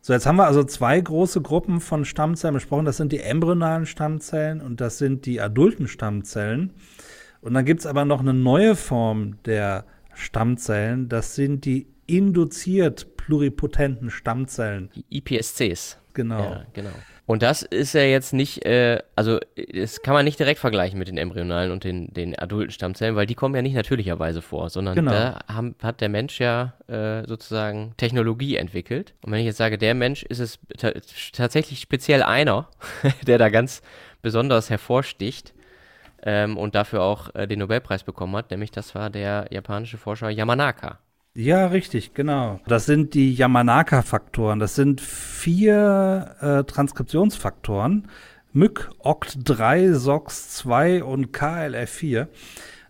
So, 0.01 0.13
jetzt 0.13 0.25
haben 0.25 0.37
wir 0.37 0.45
also 0.45 0.63
zwei 0.63 0.99
große 0.99 1.41
Gruppen 1.41 1.79
von 1.81 2.05
Stammzellen 2.05 2.53
besprochen. 2.53 2.85
Das 2.85 2.97
sind 2.97 3.11
die 3.11 3.19
embryonalen 3.19 3.85
Stammzellen 3.85 4.61
und 4.61 4.81
das 4.81 4.97
sind 4.97 5.25
die 5.25 5.41
adulten 5.41 5.87
Stammzellen. 5.87 6.73
Und 7.41 7.53
dann 7.55 7.65
gibt's 7.65 7.85
aber 7.85 8.05
noch 8.05 8.19
eine 8.19 8.33
neue 8.33 8.75
Form 8.75 9.41
der 9.45 9.85
Stammzellen. 10.13 11.09
Das 11.09 11.35
sind 11.35 11.65
die 11.65 11.87
induziert 12.05 13.10
pluripotenten 13.25 14.09
Stammzellen. 14.09 14.89
IPSCs. 15.09 15.97
Genau. 16.13 16.39
Ja, 16.39 16.65
genau. 16.73 16.91
Und 17.25 17.43
das 17.43 17.61
ist 17.61 17.93
ja 17.93 18.01
jetzt 18.01 18.33
nicht, 18.33 18.65
äh, 18.65 18.99
also 19.15 19.39
das 19.73 20.01
kann 20.01 20.13
man 20.13 20.25
nicht 20.25 20.37
direkt 20.37 20.59
vergleichen 20.59 20.99
mit 20.99 21.07
den 21.07 21.17
embryonalen 21.17 21.71
und 21.71 21.85
den, 21.85 22.13
den 22.13 22.37
adulten 22.37 22.71
Stammzellen, 22.71 23.15
weil 23.15 23.25
die 23.25 23.35
kommen 23.35 23.55
ja 23.55 23.61
nicht 23.61 23.75
natürlicherweise 23.75 24.41
vor, 24.41 24.69
sondern 24.69 24.95
Genau. 24.95 25.11
da 25.11 25.39
haben, 25.47 25.75
hat 25.81 26.01
der 26.01 26.09
Mensch 26.09 26.41
ja 26.41 26.73
äh, 26.87 27.25
sozusagen 27.25 27.93
Technologie 27.95 28.57
entwickelt. 28.57 29.13
Und 29.21 29.31
wenn 29.31 29.39
ich 29.39 29.45
jetzt 29.45 29.57
sage, 29.57 29.77
der 29.77 29.93
Mensch, 29.93 30.23
ist 30.23 30.39
es 30.39 30.59
ta 30.77 30.91
tatsächlich 31.31 31.79
speziell 31.79 32.21
einer, 32.23 32.67
der 33.27 33.37
da 33.37 33.47
ganz 33.47 33.81
besonders 34.21 34.69
hervorsticht 34.69 35.53
ähm, 36.23 36.57
und 36.57 36.75
dafür 36.75 37.01
auch 37.01 37.33
äh, 37.33 37.47
den 37.47 37.59
Nobelpreis 37.59 38.03
bekommen 38.03 38.35
hat, 38.35 38.51
nämlich 38.51 38.71
das 38.71 38.93
war 38.93 39.09
der 39.09 39.47
japanische 39.51 39.97
Forscher 39.97 40.29
Yamanaka. 40.29 40.99
Ja, 41.33 41.67
richtig, 41.67 42.13
genau. 42.13 42.59
Das 42.67 42.85
sind 42.85 43.13
die 43.13 43.33
Yamanaka-Faktoren. 43.33 44.59
Das 44.59 44.75
sind 44.75 44.99
vier 44.99 46.35
äh, 46.41 46.63
Transkriptionsfaktoren. 46.65 48.09
MYC, 48.53 48.89
OCT3, 49.01 49.95
SOX2 49.95 51.01
und 51.03 51.27
KLF4. 51.33 52.27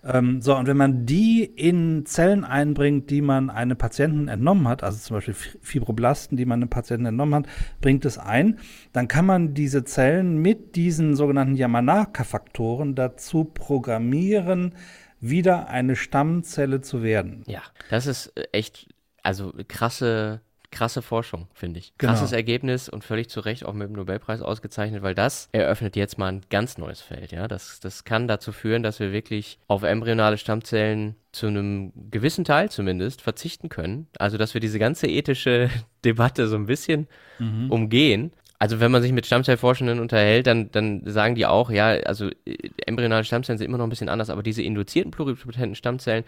Ähm, 0.04 0.42
so, 0.42 0.58
und 0.58 0.66
wenn 0.66 0.78
man 0.78 1.06
die 1.06 1.44
in 1.44 2.04
Zellen 2.08 2.44
einbringt, 2.44 3.12
die 3.12 3.22
man 3.22 3.52
einem 3.52 3.78
Patienten 3.78 4.28
entnommen 4.28 4.68
hat, 4.68 4.82
also 4.82 4.98
zum 4.98 5.18
Beispiel 5.18 5.36
Fi- 5.36 5.60
Fibroblasten, 5.62 6.36
die 6.36 6.46
man 6.46 6.62
einem 6.64 6.70
Patienten 6.72 7.06
entnommen 7.06 7.36
hat, 7.36 7.46
bringt 7.80 8.06
es 8.06 8.18
ein, 8.18 8.58
dann 8.92 9.08
kann 9.08 9.28
man 9.28 9.54
diese 9.54 9.84
Zellen 9.84 10.38
mit 10.42 10.76
diesen 10.76 11.16
sogenannten 11.16 11.54
Yamanaka-Faktoren 11.54 12.96
dazu 12.96 13.44
programmieren, 13.44 14.74
wieder 15.22 15.70
eine 15.70 15.96
Stammzelle 15.96 16.82
zu 16.82 17.04
werden. 17.04 17.44
Ja, 17.48 17.62
das 17.90 18.08
ist 18.08 18.28
äh, 18.36 18.48
echt, 18.52 18.90
also 19.24 19.54
krasse, 19.68 20.42
krasse 20.72 21.02
Forschung, 21.02 21.48
finde 21.54 21.80
ich. 21.80 21.94
Genau. 21.98 22.14
Krasses 22.14 22.32
Ergebnis 22.32 22.90
und 22.90 23.04
völlig 23.04 23.30
zu 23.30 23.42
Recht 23.42 23.66
auch 23.66 23.74
mit 23.74 23.88
dem 23.88 23.94
Nobelpreis 23.94 24.42
ausgezeichnet, 24.42 25.04
weil 25.04 25.14
das 25.14 25.50
eröffnet 25.52 25.96
jetzt 25.96 26.18
mal 26.18 26.32
ein 26.32 26.42
ganz 26.50 26.78
neues 26.78 27.02
Feld, 27.02 27.32
ja. 27.32 27.48
Das, 27.48 27.80
das 27.80 28.04
kann 28.04 28.28
dazu 28.28 28.52
führen, 28.52 28.82
dass 28.82 29.00
wir 29.00 29.12
wirklich 29.12 29.60
auf 29.68 29.84
embryonale 29.84 30.38
Stammzellen 30.38 31.16
zu 31.32 31.48
einem 31.48 31.94
gewissen 32.10 32.44
Teil 32.44 32.70
zumindest 32.70 33.22
verzichten 33.22 33.70
können. 33.70 34.08
Also, 34.18 34.38
dass 34.38 34.54
wir 34.54 34.62
diese 34.62 34.80
ganze 34.80 35.08
ethische 35.08 35.70
Debatte 36.04 36.48
so 36.48 36.56
ein 36.56 36.66
bisschen 36.66 37.08
umgehen. 37.70 38.32
Also 38.62 38.80
wenn 38.80 38.92
man 38.92 39.02
sich 39.02 39.12
mit 39.12 39.26
Stammzellforschenden 39.26 40.00
unterhält, 40.00 40.46
dann, 40.46 40.72
dann 40.72 41.02
sagen 41.06 41.34
die 41.34 41.48
auch, 41.48 41.72
ja, 41.72 41.88
also 41.88 42.30
äh, 42.46 42.70
embryonale 42.86 43.24
Stammzellen 43.24 43.58
sind 43.58 43.66
immer 43.66 43.80
noch 43.80 43.88
ein 43.88 43.90
bisschen 43.90 44.08
anders, 44.08 44.30
aber 44.30 44.44
diese 44.44 44.62
induzierten 44.62 45.10
pluripotenten 45.10 45.74
Stammzellen 45.74 46.26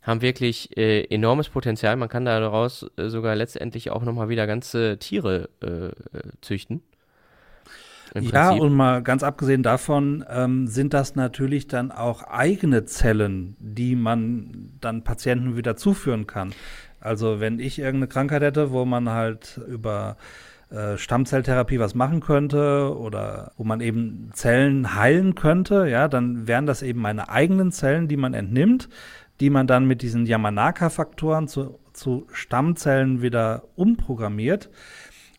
haben 0.00 0.22
wirklich 0.22 0.74
äh, 0.78 1.04
enormes 1.04 1.50
Potenzial. 1.50 1.96
Man 1.96 2.08
kann 2.08 2.24
daraus 2.24 2.86
äh, 2.96 3.10
sogar 3.10 3.36
letztendlich 3.36 3.90
auch 3.90 4.02
nochmal 4.02 4.30
wieder 4.30 4.46
ganze 4.46 4.96
Tiere 4.98 5.50
äh, 5.60 5.90
züchten. 6.40 6.82
Ja, 8.18 8.52
und 8.52 8.72
mal 8.72 9.02
ganz 9.02 9.22
abgesehen 9.22 9.62
davon 9.62 10.24
ähm, 10.30 10.66
sind 10.66 10.94
das 10.94 11.16
natürlich 11.16 11.68
dann 11.68 11.92
auch 11.92 12.22
eigene 12.22 12.86
Zellen, 12.86 13.56
die 13.58 13.94
man 13.94 14.70
dann 14.80 15.04
Patienten 15.04 15.58
wieder 15.58 15.76
zuführen 15.76 16.26
kann. 16.26 16.54
Also 16.98 17.40
wenn 17.40 17.58
ich 17.58 17.78
irgendeine 17.78 18.08
Krankheit 18.08 18.40
hätte, 18.40 18.70
wo 18.70 18.86
man 18.86 19.10
halt 19.10 19.60
über 19.68 20.16
äh, 20.70 20.96
Stammzelltherapie 20.96 21.78
was 21.78 21.94
machen 21.94 22.20
könnte 22.20 22.96
oder 22.96 23.52
wo 23.56 23.64
man 23.64 23.80
eben 23.80 24.30
Zellen 24.32 24.94
heilen 24.94 25.34
könnte, 25.34 25.86
ja, 25.88 26.08
dann 26.08 26.46
wären 26.46 26.66
das 26.66 26.82
eben 26.82 27.00
meine 27.00 27.28
eigenen 27.28 27.72
Zellen, 27.72 28.08
die 28.08 28.16
man 28.16 28.34
entnimmt, 28.34 28.88
die 29.40 29.50
man 29.50 29.66
dann 29.66 29.86
mit 29.86 30.02
diesen 30.02 30.26
Yamanaka-Faktoren 30.26 31.48
zu, 31.48 31.78
zu 31.92 32.26
Stammzellen 32.32 33.22
wieder 33.22 33.64
umprogrammiert. 33.76 34.70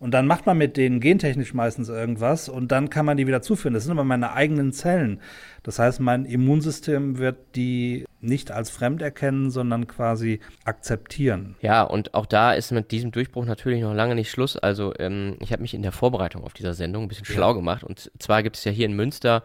Und 0.05 0.11
dann 0.11 0.27
macht 0.27 0.45
man 0.45 0.59
mit 0.59 0.77
denen 0.77 0.99
gentechnisch 0.99 1.55
meistens 1.55 1.89
irgendwas 1.89 2.47
und 2.47 2.71
dann 2.71 2.91
kann 2.91 3.07
man 3.07 3.17
die 3.17 3.25
wieder 3.25 3.41
zuführen. 3.41 3.73
Das 3.73 3.85
sind 3.85 3.91
aber 3.91 4.03
meine 4.03 4.33
eigenen 4.33 4.71
Zellen. 4.71 5.19
Das 5.63 5.79
heißt, 5.79 5.99
mein 5.99 6.25
Immunsystem 6.25 7.17
wird 7.17 7.37
die 7.55 8.05
nicht 8.21 8.51
als 8.51 8.69
fremd 8.69 9.01
erkennen, 9.01 9.49
sondern 9.49 9.87
quasi 9.87 10.41
akzeptieren. 10.63 11.55
Ja, 11.59 11.81
und 11.81 12.13
auch 12.13 12.27
da 12.27 12.53
ist 12.53 12.69
mit 12.69 12.91
diesem 12.91 13.09
Durchbruch 13.09 13.45
natürlich 13.45 13.81
noch 13.81 13.95
lange 13.95 14.13
nicht 14.13 14.29
Schluss. 14.29 14.57
Also 14.57 14.93
ähm, 14.99 15.37
ich 15.39 15.51
habe 15.51 15.63
mich 15.63 15.73
in 15.73 15.81
der 15.81 15.91
Vorbereitung 15.91 16.43
auf 16.43 16.53
dieser 16.53 16.75
Sendung 16.75 17.05
ein 17.05 17.07
bisschen 17.07 17.25
ja. 17.27 17.33
schlau 17.33 17.55
gemacht. 17.55 17.83
Und 17.83 18.11
zwar 18.19 18.43
gibt 18.43 18.57
es 18.57 18.63
ja 18.63 18.71
hier 18.71 18.85
in 18.85 18.95
Münster 18.95 19.41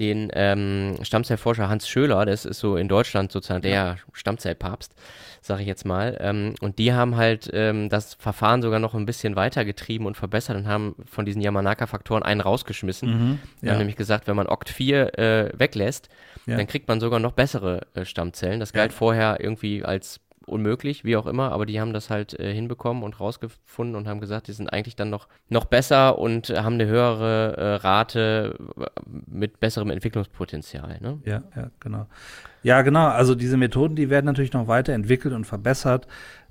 den 0.00 0.30
ähm, 0.32 0.96
Stammzellforscher 1.02 1.68
Hans 1.68 1.86
Schöler, 1.86 2.24
das 2.24 2.46
ist 2.46 2.58
so 2.58 2.76
in 2.76 2.88
Deutschland 2.88 3.30
sozusagen 3.30 3.60
der 3.60 3.98
Stammzellpapst, 4.14 4.94
sage 5.42 5.60
ich 5.60 5.68
jetzt 5.68 5.84
mal. 5.84 6.16
Ähm, 6.20 6.54
und 6.60 6.78
die 6.78 6.94
haben 6.94 7.16
halt 7.16 7.50
ähm, 7.52 7.90
das 7.90 8.14
Verfahren 8.14 8.62
sogar 8.62 8.78
noch 8.80 8.94
ein 8.94 9.04
bisschen 9.04 9.36
weitergetrieben 9.36 10.06
und 10.06 10.16
verbessert 10.16 10.56
und 10.56 10.66
haben 10.66 10.96
von 11.04 11.26
diesen 11.26 11.42
Yamanaka-Faktoren 11.42 12.22
einen 12.22 12.40
rausgeschmissen. 12.40 13.10
Mhm, 13.10 13.30
ja. 13.30 13.38
Die 13.60 13.70
haben 13.70 13.78
nämlich 13.78 13.96
gesagt, 13.96 14.26
wenn 14.26 14.36
man 14.36 14.46
OCT4 14.46 15.18
äh, 15.18 15.52
weglässt, 15.58 16.08
ja. 16.46 16.56
dann 16.56 16.66
kriegt 16.66 16.88
man 16.88 16.98
sogar 16.98 17.20
noch 17.20 17.32
bessere 17.32 17.82
äh, 17.94 18.06
Stammzellen. 18.06 18.58
Das 18.58 18.72
galt 18.72 18.92
ja. 18.92 18.96
vorher 18.96 19.36
irgendwie 19.38 19.84
als 19.84 20.20
unmöglich, 20.50 21.04
wie 21.04 21.16
auch 21.16 21.26
immer, 21.26 21.52
aber 21.52 21.66
die 21.66 21.80
haben 21.80 21.92
das 21.92 22.10
halt 22.10 22.38
äh, 22.38 22.52
hinbekommen 22.52 23.02
und 23.02 23.18
rausgefunden 23.20 23.96
und 23.96 24.08
haben 24.08 24.20
gesagt, 24.20 24.48
die 24.48 24.52
sind 24.52 24.72
eigentlich 24.72 24.96
dann 24.96 25.10
noch, 25.10 25.28
noch 25.48 25.64
besser 25.64 26.18
und 26.18 26.50
haben 26.50 26.74
eine 26.74 26.86
höhere 26.86 27.56
äh, 27.56 27.74
Rate 27.76 28.58
äh, 28.78 28.86
mit 29.26 29.60
besserem 29.60 29.90
Entwicklungspotenzial. 29.90 30.98
Ne? 31.00 31.18
Ja, 31.24 31.42
ja, 31.56 31.70
genau. 31.80 32.06
Ja, 32.62 32.82
genau. 32.82 33.08
Also 33.08 33.34
diese 33.34 33.56
Methoden, 33.56 33.96
die 33.96 34.10
werden 34.10 34.26
natürlich 34.26 34.52
noch 34.52 34.68
weiterentwickelt 34.68 35.32
und 35.34 35.46
verbessert. 35.46 36.06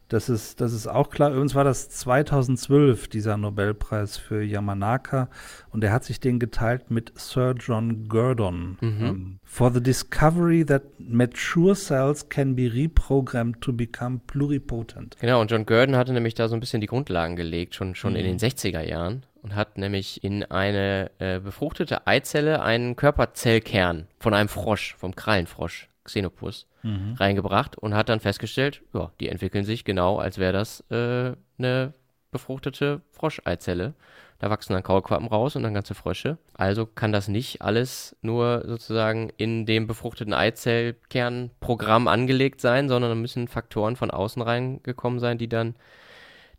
Das 0.09 0.27
ist, 0.27 0.59
das 0.59 0.73
ist 0.73 0.87
auch 0.87 1.11
klar. 1.11 1.29
Übrigens 1.29 1.53
war 1.53 1.63
das 1.63 1.87
2012, 1.89 3.07
dieser 3.09 3.37
Nobelpreis 3.37 4.17
für 4.17 4.43
Yamanaka. 4.43 5.29
Und 5.69 5.83
er 5.83 5.91
hat 5.91 6.03
sich 6.03 6.19
den 6.19 6.39
geteilt 6.39 6.89
mit 6.89 7.13
Sir 7.15 7.53
John 7.57 8.09
Gurdon. 8.09 8.77
Mhm. 8.81 8.89
Um, 8.89 9.05
ähm, 9.05 9.39
for 9.43 9.71
the 9.71 9.81
discovery 9.81 10.65
that 10.65 10.81
mature 10.97 11.75
cells 11.75 12.27
can 12.27 12.55
be 12.55 12.71
reprogrammed 12.73 13.61
to 13.61 13.71
become 13.71 14.19
pluripotent. 14.25 15.15
Genau, 15.19 15.41
und 15.41 15.51
John 15.51 15.67
Gurdon 15.67 15.95
hatte 15.95 16.11
nämlich 16.11 16.33
da 16.33 16.47
so 16.47 16.55
ein 16.55 16.59
bisschen 16.59 16.81
die 16.81 16.87
Grundlagen 16.87 17.35
gelegt, 17.35 17.75
schon, 17.75 17.93
schon 17.93 18.13
mhm. 18.13 18.19
in 18.19 18.25
den 18.25 18.39
60er 18.39 18.81
Jahren. 18.81 19.23
Und 19.41 19.55
hat 19.55 19.77
nämlich 19.77 20.21
in 20.23 20.43
eine 20.43 21.11
äh, 21.19 21.39
befruchtete 21.39 22.05
Eizelle 22.07 22.61
einen 22.61 22.97
Körperzellkern 22.97 24.07
von 24.19 24.33
einem 24.33 24.49
Frosch, 24.49 24.95
vom 24.97 25.15
Krallenfrosch, 25.15 25.87
Xenopus, 26.09 26.67
mhm. 26.83 27.15
reingebracht 27.17 27.77
und 27.77 27.93
hat 27.93 28.09
dann 28.09 28.19
festgestellt, 28.19 28.81
ja, 28.93 29.11
die 29.19 29.29
entwickeln 29.29 29.65
sich 29.65 29.85
genau, 29.85 30.17
als 30.17 30.37
wäre 30.37 30.53
das 30.53 30.81
äh, 30.91 31.33
eine 31.57 31.93
befruchtete 32.31 33.01
Froscheizelle. 33.11 33.93
Da 34.39 34.49
wachsen 34.49 34.71
dann 34.71 34.83
Kaulquappen 34.83 35.27
raus 35.27 35.57
und 35.57 35.63
dann 35.63 35.73
ganze 35.73 35.95
Frösche. 35.95 36.37
Also 36.53 36.85
kann 36.85 37.11
das 37.11 37.27
nicht 37.27 37.61
alles 37.61 38.15
nur 38.21 38.63
sozusagen 38.65 39.31
in 39.35 39.65
dem 39.65 39.85
befruchteten 39.85 40.33
Eizellkernprogramm 40.33 42.07
angelegt 42.07 42.61
sein, 42.61 42.87
sondern 42.87 43.11
da 43.11 43.15
müssen 43.15 43.49
Faktoren 43.49 43.97
von 43.97 44.11
außen 44.11 44.41
reingekommen 44.41 45.19
sein, 45.19 45.37
die 45.37 45.49
dann 45.49 45.75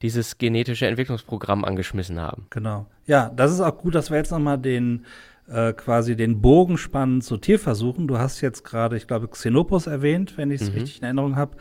dieses 0.03 0.37
genetische 0.39 0.87
Entwicklungsprogramm 0.87 1.65
angeschmissen 1.65 2.21
haben. 2.21 2.47
Genau. 2.51 2.87
Ja, 3.07 3.31
das 3.35 3.53
ist 3.53 3.61
auch 3.61 3.77
gut, 3.79 3.95
dass 3.95 4.11
wir 4.11 4.19
jetzt 4.19 4.31
nochmal 4.31 4.59
den 4.59 5.07
äh, 5.51 5.73
quasi 5.73 6.17
den 6.17 6.41
Bogen 6.41 6.79
spannen 6.79 7.21
zu 7.21 7.37
Tierversuchen. 7.37 8.07
Du 8.07 8.19
hast 8.19 8.41
jetzt 8.41 8.65
gerade, 8.65 8.97
ich 8.97 9.07
glaube, 9.07 9.29
Xenopus 9.29 9.87
erwähnt, 9.87 10.37
wenn 10.37 10.51
ich 10.51 10.61
es 10.61 10.71
mhm. 10.71 10.79
richtig 10.79 10.99
in 10.99 11.05
Erinnerung 11.05 11.37
habe. 11.37 11.57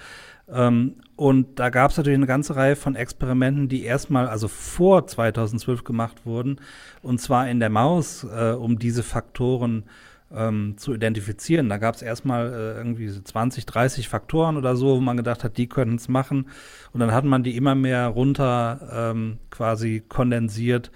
Ähm, 0.52 0.95
und 1.15 1.60
da 1.60 1.69
gab 1.69 1.91
es 1.91 1.97
natürlich 1.97 2.17
eine 2.17 2.28
ganze 2.28 2.56
Reihe 2.56 2.75
von 2.75 2.95
Experimenten, 2.95 3.67
die 3.67 3.84
erstmal, 3.84 4.28
also 4.28 4.47
vor 4.47 5.06
2012 5.08 5.84
gemacht 5.84 6.25
wurden, 6.25 6.60
und 7.02 7.19
zwar 7.19 7.49
in 7.49 7.60
der 7.60 7.69
Maus, 7.69 8.23
äh, 8.23 8.52
um 8.52 8.80
diese 8.80 9.04
Faktoren 9.04 9.84
ähm, 10.34 10.75
zu 10.78 10.93
identifizieren. 10.93 11.69
Da 11.69 11.78
gab 11.78 11.95
es 11.95 12.02
erstmal 12.02 12.47
äh, 12.47 12.78
irgendwie 12.78 13.10
20, 13.10 13.65
30 13.65 14.08
Faktoren 14.08 14.58
oder 14.58 14.75
so, 14.75 14.95
wo 14.95 14.99
man 14.99 15.17
gedacht 15.17 15.43
hat, 15.43 15.58
die 15.58 15.67
können 15.67 15.95
es 15.95 16.08
machen. 16.08 16.47
Und 16.93 16.99
dann 16.99 17.12
hat 17.12 17.25
man 17.25 17.43
die 17.43 17.56
immer 17.56 17.75
mehr 17.75 18.08
runter 18.08 19.12
ähm, 19.12 19.39
quasi 19.49 20.04
kondensiert 20.08 20.91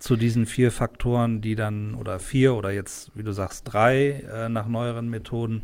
zu 0.00 0.16
diesen 0.16 0.46
vier 0.46 0.72
Faktoren, 0.72 1.40
die 1.40 1.54
dann, 1.54 1.94
oder 1.94 2.18
vier 2.18 2.54
oder 2.54 2.72
jetzt, 2.72 3.12
wie 3.14 3.22
du 3.22 3.32
sagst, 3.32 3.72
drei 3.72 4.24
äh, 4.32 4.48
nach 4.48 4.66
neueren 4.66 5.08
Methoden, 5.08 5.62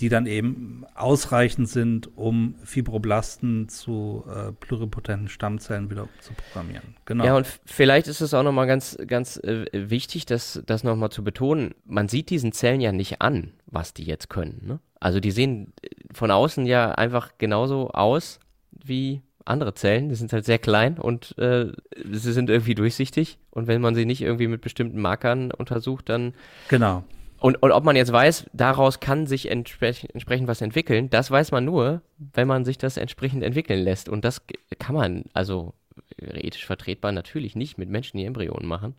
die 0.00 0.08
dann 0.08 0.26
eben 0.26 0.84
ausreichend 0.94 1.68
sind, 1.68 2.16
um 2.16 2.56
Fibroblasten 2.64 3.68
zu 3.68 4.24
äh, 4.28 4.50
pluripotenten 4.52 5.28
Stammzellen 5.28 5.90
wieder 5.90 6.08
zu 6.20 6.32
programmieren. 6.32 6.96
Genau. 7.04 7.24
Ja, 7.24 7.36
und 7.36 7.46
vielleicht 7.64 8.08
ist 8.08 8.20
es 8.20 8.34
auch 8.34 8.42
nochmal 8.42 8.66
ganz, 8.66 8.98
ganz 9.06 9.36
äh, 9.36 9.66
wichtig, 9.72 10.26
das, 10.26 10.60
das 10.66 10.82
nochmal 10.82 11.10
zu 11.10 11.22
betonen. 11.22 11.74
Man 11.84 12.08
sieht 12.08 12.30
diesen 12.30 12.52
Zellen 12.52 12.80
ja 12.80 12.90
nicht 12.90 13.22
an, 13.22 13.52
was 13.66 13.94
die 13.94 14.04
jetzt 14.04 14.28
können. 14.28 14.62
Ne? 14.66 14.80
Also 14.98 15.20
die 15.20 15.30
sehen 15.30 15.72
von 16.12 16.32
außen 16.32 16.66
ja 16.66 16.92
einfach 16.92 17.32
genauso 17.38 17.90
aus 17.90 18.40
wie 18.72 19.22
andere 19.44 19.74
Zellen, 19.74 20.08
die 20.08 20.14
sind 20.14 20.32
halt 20.32 20.44
sehr 20.44 20.58
klein 20.58 20.98
und 20.98 21.36
äh, 21.38 21.72
sie 22.10 22.32
sind 22.32 22.50
irgendwie 22.50 22.74
durchsichtig. 22.74 23.38
Und 23.50 23.66
wenn 23.66 23.80
man 23.80 23.94
sie 23.94 24.06
nicht 24.06 24.22
irgendwie 24.22 24.48
mit 24.48 24.60
bestimmten 24.60 25.00
Markern 25.00 25.50
untersucht, 25.50 26.08
dann. 26.08 26.34
Genau. 26.68 27.04
Und, 27.38 27.60
und 27.60 27.72
ob 27.72 27.84
man 27.84 27.96
jetzt 27.96 28.12
weiß, 28.12 28.46
daraus 28.52 29.00
kann 29.00 29.26
sich 29.26 29.50
entspre 29.50 29.94
entsprechend 30.12 30.46
was 30.46 30.60
entwickeln, 30.60 31.10
das 31.10 31.28
weiß 31.28 31.50
man 31.50 31.64
nur, 31.64 32.02
wenn 32.18 32.46
man 32.46 32.64
sich 32.64 32.78
das 32.78 32.96
entsprechend 32.96 33.42
entwickeln 33.42 33.82
lässt. 33.82 34.08
Und 34.08 34.24
das 34.24 34.42
kann 34.78 34.94
man, 34.94 35.24
also 35.32 35.74
ethisch 36.18 36.64
vertretbar, 36.64 37.10
natürlich 37.10 37.56
nicht 37.56 37.78
mit 37.78 37.88
Menschen, 37.88 38.18
die 38.18 38.24
Embryonen 38.24 38.68
machen. 38.68 38.94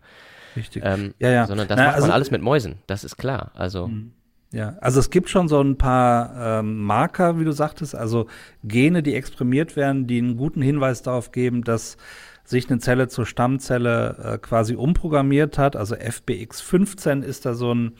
Richtig. 0.57 0.83
Ähm, 0.85 1.13
ja, 1.19 1.29
ja. 1.29 1.47
Sondern 1.47 1.69
das 1.69 1.77
Na, 1.77 1.85
macht 1.85 1.95
also, 1.95 2.07
man 2.07 2.13
alles 2.13 2.31
mit 2.31 2.41
Mäusen, 2.41 2.79
das 2.87 3.03
ist 3.03 3.17
klar. 3.17 3.51
Also. 3.55 3.87
Mhm. 3.87 4.13
Ja, 4.53 4.75
also 4.81 4.99
es 4.99 5.09
gibt 5.09 5.29
schon 5.29 5.47
so 5.47 5.59
ein 5.59 5.79
paar 5.79 6.59
ähm, 6.59 6.83
Marker, 6.83 7.39
wie 7.39 7.43
du 7.43 7.51
sagtest, 7.51 7.95
also 7.95 8.27
Gene, 8.63 9.01
die 9.01 9.15
exprimiert 9.15 9.75
werden, 9.75 10.05
die 10.05 10.19
einen 10.19 10.37
guten 10.37 10.61
Hinweis 10.61 11.01
darauf 11.01 11.31
geben, 11.31 11.63
dass 11.63 11.97
sich 12.43 12.69
eine 12.69 12.77
Zelle 12.77 13.07
zur 13.07 13.25
Stammzelle 13.25 14.15
äh, 14.23 14.37
quasi 14.37 14.75
umprogrammiert 14.75 15.57
hat. 15.57 15.75
Also 15.75 15.95
FBX15 15.95 17.23
ist 17.23 17.47
da 17.47 17.55
so 17.55 17.73
ein, 17.73 17.93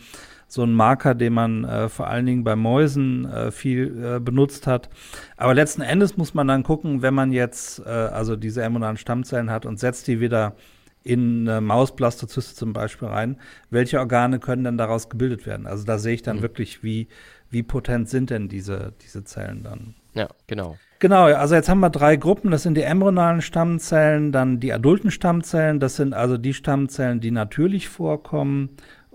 so 0.48 0.62
ein 0.62 0.74
Marker, 0.74 1.16
den 1.16 1.34
man 1.34 1.63
äh, 1.63 1.89
vor 1.89 2.06
allen 2.06 2.28
Dingen 2.28 2.44
bei 2.44 2.56
Mäusen 2.56 3.26
äh, 3.26 3.50
viel 3.50 4.04
äh, 4.04 4.20
benutzt 4.20 4.68
hat. 4.68 4.92
Aber 5.38 5.56
letzten 5.56 5.82
Endes 5.82 6.18
muss 6.18 6.36
man 6.36 6.48
dann 6.48 6.62
gucken, 6.62 7.02
wenn 7.02 7.16
man 7.16 7.32
jetzt 7.32 7.80
äh, 7.84 7.89
also 7.89 8.36
diese 8.36 8.62
embryonalen 8.62 8.98
Stammzellen 8.98 9.50
hat 9.50 9.66
und 9.66 9.80
setzt 9.80 10.08
die 10.08 10.20
wieder 10.20 10.56
in 11.04 11.48
eine 11.48 11.62
Mausblastozyste 11.62 12.56
zum 12.56 12.74
Beispiel 12.74 13.08
rein, 13.08 13.38
welche 13.70 14.00
Organe 14.00 14.39
können 14.39 14.63
denn 14.63 14.78
daraus 14.78 15.10
gebildet 15.10 15.46
werden? 15.46 15.68
Also 15.68 15.84
da 15.84 15.98
sehe 15.98 16.13
ich 16.13 16.22
dann 16.22 16.38
mhm. 16.38 16.42
wirklich, 16.42 16.84
wie, 16.84 17.08
wie 17.50 17.63
potent 17.63 18.10
sind 18.10 18.30
denn 18.30 18.48
diese, 18.48 18.94
diese 19.02 19.24
Zellen 19.24 19.63
dann. 19.63 19.96
Ja, 20.13 20.30
genau. 20.48 20.78
Genau, 21.00 21.26
also 21.26 21.56
jetzt 21.56 21.68
haben 21.68 21.82
wir 21.82 21.89
drei 21.89 22.16
Gruppen. 22.16 22.52
Das 22.52 22.63
sind 22.63 22.76
die 22.76 22.84
embryonalen 22.84 23.42
Stammzellen, 23.42 24.32
dann 24.32 24.62
die 24.62 24.72
adulten 24.72 25.12
Stammzellen. 25.12 25.82
Das 25.82 25.98
sind 25.98 26.13
also 26.13 26.38
die 26.38 26.54
Stammzellen, 26.54 27.20
die 27.20 27.32
natürlich 27.32 27.89
vorkommen. 27.89 28.70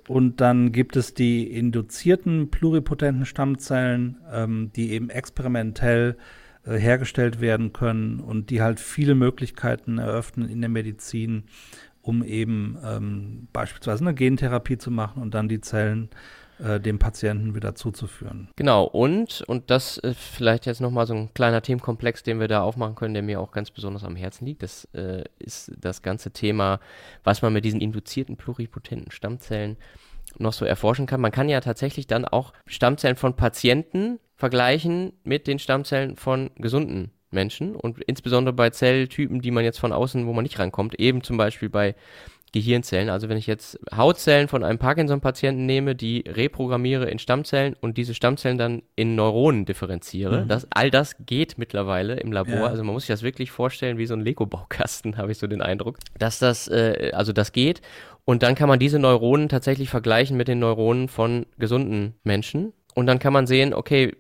Und 0.07 0.40
dann 0.40 0.72
gibt 0.72 0.96
es 0.96 1.14
die 1.14 1.51
induzierten 1.51 2.51
pluripotenten 2.51 3.24
Stammzellen, 3.24 4.18
ähm, 4.31 4.70
die 4.74 4.92
eben 4.92 5.09
experimentell 5.11 6.16
äh, 6.16 6.16
hergestellt 6.76 7.40
werden 7.40 7.72
können 7.72 8.20
und 8.20 8.50
die 8.50 8.62
halt 8.62 8.81
viele 8.81 9.14
Möglichkeiten 9.14 9.98
eröffnen 9.98 10.48
in 10.48 10.61
der 10.61 10.70
Medizin, 10.70 11.44
um 12.02 12.22
eben 12.22 12.76
ähm, 12.85 13.48
beispielsweise 13.52 14.04
eine 14.04 14.14
Gentherapie 14.14 14.78
zu 14.78 14.90
machen 14.90 15.22
und 15.22 15.35
dann 15.35 15.48
die 15.48 15.61
Zellen 15.61 16.09
äh, 16.59 16.81
dem 16.81 16.98
Patienten 16.98 17.54
wieder 17.54 17.74
zuzuführen. 17.74 18.48
Genau, 18.57 18.85
und, 18.85 19.42
und 19.46 19.70
das 19.70 19.96
ist 19.98 20.18
vielleicht 20.18 20.66
jetzt 20.66 20.81
nochmal 20.81 21.07
so 21.07 21.14
ein 21.14 21.33
kleiner 21.33 21.62
Themenkomplex, 21.62 22.24
den 22.24 22.40
wir 22.40 22.48
da 22.48 22.62
aufmachen 22.62 22.96
können, 22.96 23.14
der 23.14 23.22
mir 23.22 23.40
auch 23.40 23.52
ganz 23.52 23.70
besonders 23.70 24.02
am 24.02 24.16
Herzen 24.16 24.44
liegt. 24.44 24.62
Das 24.62 24.85
äh, 24.92 25.22
ist 25.38 25.70
das 25.81 26.02
ganze 26.02 26.33
Thema, 26.33 26.81
was 27.22 27.42
man 27.42 27.52
mit 27.52 27.64
diesen 27.64 27.81
induzierten 27.81 28.37
pluripotenten 28.37 29.12
Stammzellen 29.12 29.76
noch 30.38 30.52
so 30.52 30.64
erforschen 30.64 31.06
kann. 31.06 31.20
Man 31.20 31.32
kann 31.32 31.48
ja 31.48 31.60
tatsächlich 31.60 32.06
dann 32.06 32.24
auch 32.24 32.52
Stammzellen 32.66 33.16
von 33.16 33.34
Patienten 33.34 34.18
vergleichen 34.36 35.12
mit 35.24 35.46
den 35.46 35.58
Stammzellen 35.58 36.16
von 36.16 36.50
gesunden 36.56 37.10
Menschen 37.30 37.76
und 37.76 38.00
insbesondere 38.02 38.54
bei 38.54 38.70
Zelltypen, 38.70 39.40
die 39.40 39.50
man 39.50 39.64
jetzt 39.64 39.80
von 39.80 39.92
außen, 39.92 40.26
wo 40.26 40.32
man 40.32 40.44
nicht 40.44 40.58
rankommt, 40.58 40.98
eben 40.98 41.22
zum 41.22 41.36
Beispiel 41.36 41.68
bei 41.68 41.94
Gehirnzellen. 42.52 43.10
Also 43.10 43.28
wenn 43.28 43.36
ich 43.36 43.46
jetzt 43.46 43.78
Hautzellen 43.94 44.48
von 44.48 44.64
einem 44.64 44.78
Parkinson-Patienten 44.78 45.66
nehme, 45.66 45.94
die 45.94 46.24
reprogrammiere 46.26 47.10
in 47.10 47.18
Stammzellen 47.18 47.76
und 47.80 47.98
diese 47.98 48.14
Stammzellen 48.14 48.58
dann 48.58 48.82
in 48.96 49.14
Neuronen 49.14 49.66
differenziere, 49.66 50.44
mhm. 50.44 50.48
das, 50.48 50.66
all 50.70 50.90
das 50.90 51.16
geht 51.26 51.58
mittlerweile 51.58 52.14
im 52.14 52.32
Labor. 52.32 52.54
Ja. 52.54 52.66
Also 52.66 52.84
man 52.84 52.94
muss 52.94 53.02
sich 53.02 53.08
das 53.08 53.22
wirklich 53.22 53.50
vorstellen 53.50 53.98
wie 53.98 54.06
so 54.06 54.14
ein 54.14 54.20
Lego-Baukasten, 54.20 55.16
habe 55.18 55.32
ich 55.32 55.38
so 55.38 55.46
den 55.46 55.62
Eindruck, 55.62 55.98
dass 56.18 56.38
das, 56.38 56.68
äh, 56.68 57.12
also 57.14 57.32
das 57.32 57.52
geht. 57.52 57.82
Und 58.28 58.42
dann 58.42 58.54
kann 58.54 58.68
man 58.68 58.78
diese 58.78 58.98
Neuronen 58.98 59.48
tatsächlich 59.48 59.88
vergleichen 59.88 60.36
mit 60.36 60.48
den 60.48 60.58
Neuronen 60.58 61.08
von 61.08 61.46
gesunden 61.56 62.14
Menschen. 62.24 62.74
Und 62.94 63.06
dann 63.06 63.18
kann 63.20 63.32
man 63.32 63.46
sehen, 63.46 63.72
okay, 63.72 64.14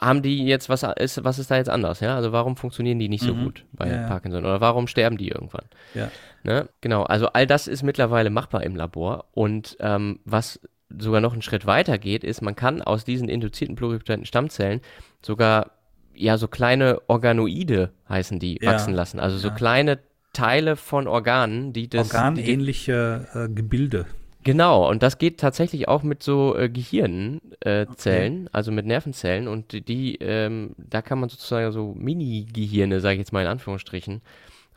haben 0.00 0.22
die 0.22 0.44
jetzt, 0.44 0.68
was 0.68 0.82
ist, 0.82 1.22
was 1.22 1.38
ist 1.38 1.52
da 1.52 1.56
jetzt 1.58 1.70
anders? 1.70 2.00
Ja, 2.00 2.16
also 2.16 2.32
warum 2.32 2.56
funktionieren 2.56 2.98
die 2.98 3.08
nicht 3.08 3.22
so 3.22 3.32
mhm. 3.32 3.44
gut 3.44 3.64
bei 3.70 3.88
ja, 3.88 4.08
Parkinson 4.08 4.44
oder 4.44 4.60
warum 4.60 4.88
sterben 4.88 5.18
die 5.18 5.28
irgendwann? 5.28 5.66
Ja. 5.94 6.10
Ne? 6.42 6.68
Genau, 6.80 7.04
also 7.04 7.28
all 7.28 7.46
das 7.46 7.68
ist 7.68 7.84
mittlerweile 7.84 8.28
machbar 8.28 8.64
im 8.64 8.74
Labor. 8.74 9.26
Und 9.30 9.76
ähm, 9.78 10.18
was 10.24 10.58
sogar 10.98 11.20
noch 11.20 11.32
einen 11.32 11.42
Schritt 11.42 11.64
weiter 11.64 11.96
geht, 11.96 12.24
ist, 12.24 12.42
man 12.42 12.56
kann 12.56 12.82
aus 12.82 13.04
diesen 13.04 13.28
induzierten 13.28 13.76
pluripotenten 13.76 14.26
Stammzellen 14.26 14.80
sogar 15.22 15.70
ja 16.12 16.38
so 16.38 16.48
kleine 16.48 17.02
Organoide 17.06 17.92
heißen 18.08 18.40
die 18.40 18.58
ja. 18.60 18.72
wachsen 18.72 18.94
lassen. 18.94 19.20
Also 19.20 19.38
so 19.38 19.52
kleine 19.52 20.00
Teile 20.34 20.76
von 20.76 21.08
Organen, 21.08 21.72
die 21.72 21.88
das. 21.88 22.12
Organähnliche 22.12 23.26
äh, 23.34 23.48
Gebilde. 23.48 24.06
Genau, 24.44 24.90
und 24.90 25.02
das 25.02 25.16
geht 25.16 25.40
tatsächlich 25.40 25.88
auch 25.88 26.02
mit 26.02 26.22
so 26.22 26.54
äh, 26.54 26.68
Gehirnzellen, 26.68 27.40
äh, 27.62 27.86
okay. 27.88 28.48
also 28.52 28.72
mit 28.72 28.84
Nervenzellen 28.84 29.48
und 29.48 29.88
die, 29.88 30.16
ähm, 30.16 30.74
da 30.76 31.00
kann 31.00 31.18
man 31.18 31.30
sozusagen 31.30 31.72
so 31.72 31.94
Mini-Gehirne, 31.96 33.00
sage 33.00 33.14
ich 33.14 33.20
jetzt 33.20 33.32
mal 33.32 33.40
in 33.40 33.48
Anführungsstrichen, 33.48 34.20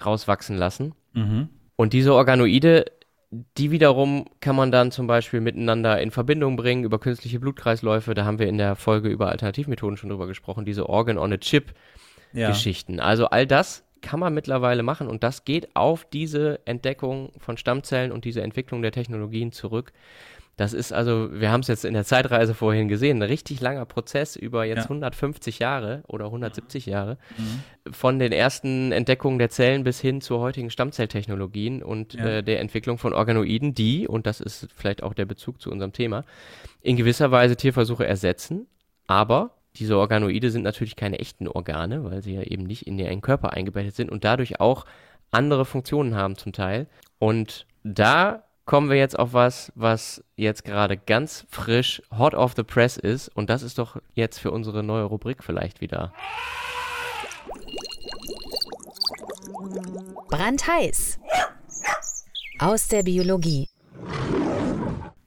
rauswachsen 0.03 0.55
lassen. 0.55 0.93
Mhm. 1.13 1.49
Und 1.75 1.91
diese 1.91 2.13
Organoide, 2.13 2.85
die 3.57 3.71
wiederum 3.71 4.25
kann 4.39 4.55
man 4.55 4.71
dann 4.71 4.91
zum 4.91 5.05
Beispiel 5.05 5.41
miteinander 5.41 6.01
in 6.01 6.11
Verbindung 6.11 6.55
bringen 6.55 6.85
über 6.85 6.97
künstliche 6.97 7.41
Blutkreisläufe. 7.41 8.13
Da 8.13 8.23
haben 8.23 8.39
wir 8.39 8.47
in 8.47 8.57
der 8.57 8.77
Folge 8.77 9.09
über 9.09 9.29
Alternativmethoden 9.29 9.97
schon 9.97 10.09
drüber 10.09 10.27
gesprochen, 10.27 10.63
diese 10.63 10.87
Organ 10.87 11.17
on 11.17 11.33
a 11.33 11.37
Chip 11.37 11.73
Geschichten. 12.33 12.95
Ja. 12.95 13.03
Also 13.03 13.27
all 13.27 13.47
das 13.47 13.83
kann 14.07 14.21
man 14.21 14.33
mittlerweile 14.33 14.83
machen 14.83 15.09
und 15.09 15.21
das 15.21 15.43
geht 15.43 15.75
auf 15.75 16.05
diese 16.05 16.65
Entdeckung 16.65 17.33
von 17.39 17.57
Stammzellen 17.57 18.13
und 18.13 18.23
diese 18.23 18.41
Entwicklung 18.41 18.81
der 18.81 18.93
Technologien 18.93 19.51
zurück. 19.51 19.91
Das 20.55 20.71
ist 20.71 20.93
also, 20.93 21.29
wir 21.33 21.51
haben 21.51 21.59
es 21.59 21.67
jetzt 21.67 21.83
in 21.83 21.93
der 21.93 22.05
Zeitreise 22.05 22.53
vorhin 22.53 22.87
gesehen, 22.87 23.17
ein 23.17 23.27
richtig 23.27 23.59
langer 23.59 23.85
Prozess 23.85 24.37
über 24.37 24.63
jetzt 24.63 24.77
ja. 24.77 24.83
150 24.83 25.59
Jahre 25.59 26.03
oder 26.07 26.25
170 26.27 26.85
Jahre 26.85 27.17
mhm. 27.37 27.93
von 27.93 28.17
den 28.17 28.31
ersten 28.31 28.93
Entdeckungen 28.93 29.39
der 29.39 29.49
Zellen 29.49 29.83
bis 29.83 29.99
hin 29.99 30.21
zu 30.21 30.39
heutigen 30.39 30.69
Stammzelltechnologien 30.69 31.83
und 31.83 32.13
ja. 32.13 32.25
äh, 32.25 32.43
der 32.43 32.61
Entwicklung 32.61 32.97
von 32.97 33.13
Organoiden, 33.13 33.75
die, 33.75 34.07
und 34.07 34.25
das 34.25 34.39
ist 34.39 34.69
vielleicht 34.73 35.03
auch 35.03 35.13
der 35.13 35.25
Bezug 35.25 35.59
zu 35.61 35.69
unserem 35.69 35.91
Thema, 35.91 36.23
in 36.81 36.95
gewisser 36.95 37.29
Weise 37.29 37.57
Tierversuche 37.57 38.07
ersetzen, 38.07 38.67
aber 39.05 39.56
diese 39.79 39.97
Organoide 39.97 40.51
sind 40.51 40.63
natürlich 40.63 40.95
keine 40.95 41.19
echten 41.19 41.47
Organe, 41.47 42.03
weil 42.03 42.21
sie 42.21 42.35
ja 42.35 42.41
eben 42.41 42.63
nicht 42.63 42.87
in 42.87 42.97
den 42.97 43.21
Körper 43.21 43.53
eingebettet 43.53 43.95
sind 43.95 44.11
und 44.11 44.23
dadurch 44.23 44.59
auch 44.59 44.85
andere 45.31 45.65
Funktionen 45.65 46.15
haben 46.15 46.37
zum 46.37 46.53
Teil. 46.53 46.87
Und 47.19 47.65
da 47.83 48.43
kommen 48.65 48.89
wir 48.89 48.97
jetzt 48.97 49.17
auf 49.17 49.33
was, 49.33 49.71
was 49.75 50.23
jetzt 50.35 50.63
gerade 50.65 50.97
ganz 50.97 51.45
frisch 51.49 52.01
hot 52.15 52.33
off 52.33 52.53
the 52.55 52.63
press 52.63 52.97
ist. 52.97 53.29
Und 53.29 53.49
das 53.49 53.63
ist 53.63 53.77
doch 53.77 53.97
jetzt 54.13 54.39
für 54.39 54.51
unsere 54.51 54.83
neue 54.83 55.05
Rubrik 55.05 55.43
vielleicht 55.43 55.81
wieder. 55.81 56.13
Brandheiß. 60.29 61.19
Aus 62.59 62.87
der 62.87 63.03
Biologie. 63.03 63.69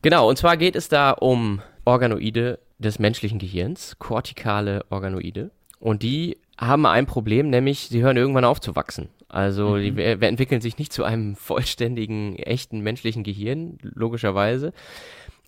Genau, 0.02 0.28
und 0.28 0.36
zwar 0.36 0.56
geht 0.56 0.76
es 0.76 0.88
da 0.88 1.12
um 1.12 1.62
Organoide 1.84 2.58
des 2.80 2.98
menschlichen 2.98 3.38
Gehirns, 3.38 3.96
kortikale 3.98 4.84
Organoide. 4.90 5.50
Und 5.78 6.02
die 6.02 6.38
haben 6.60 6.86
ein 6.86 7.06
Problem, 7.06 7.48
nämlich 7.48 7.88
sie 7.88 8.02
hören 8.02 8.16
irgendwann 8.16 8.44
auf 8.44 8.60
zu 8.60 8.76
wachsen. 8.76 9.08
Also 9.28 9.76
mhm. 9.76 9.96
die 9.96 10.02
entwickeln 10.02 10.60
sich 10.60 10.78
nicht 10.78 10.92
zu 10.92 11.04
einem 11.04 11.34
vollständigen, 11.36 12.36
echten 12.36 12.80
menschlichen 12.80 13.24
Gehirn, 13.24 13.78
logischerweise. 13.82 14.72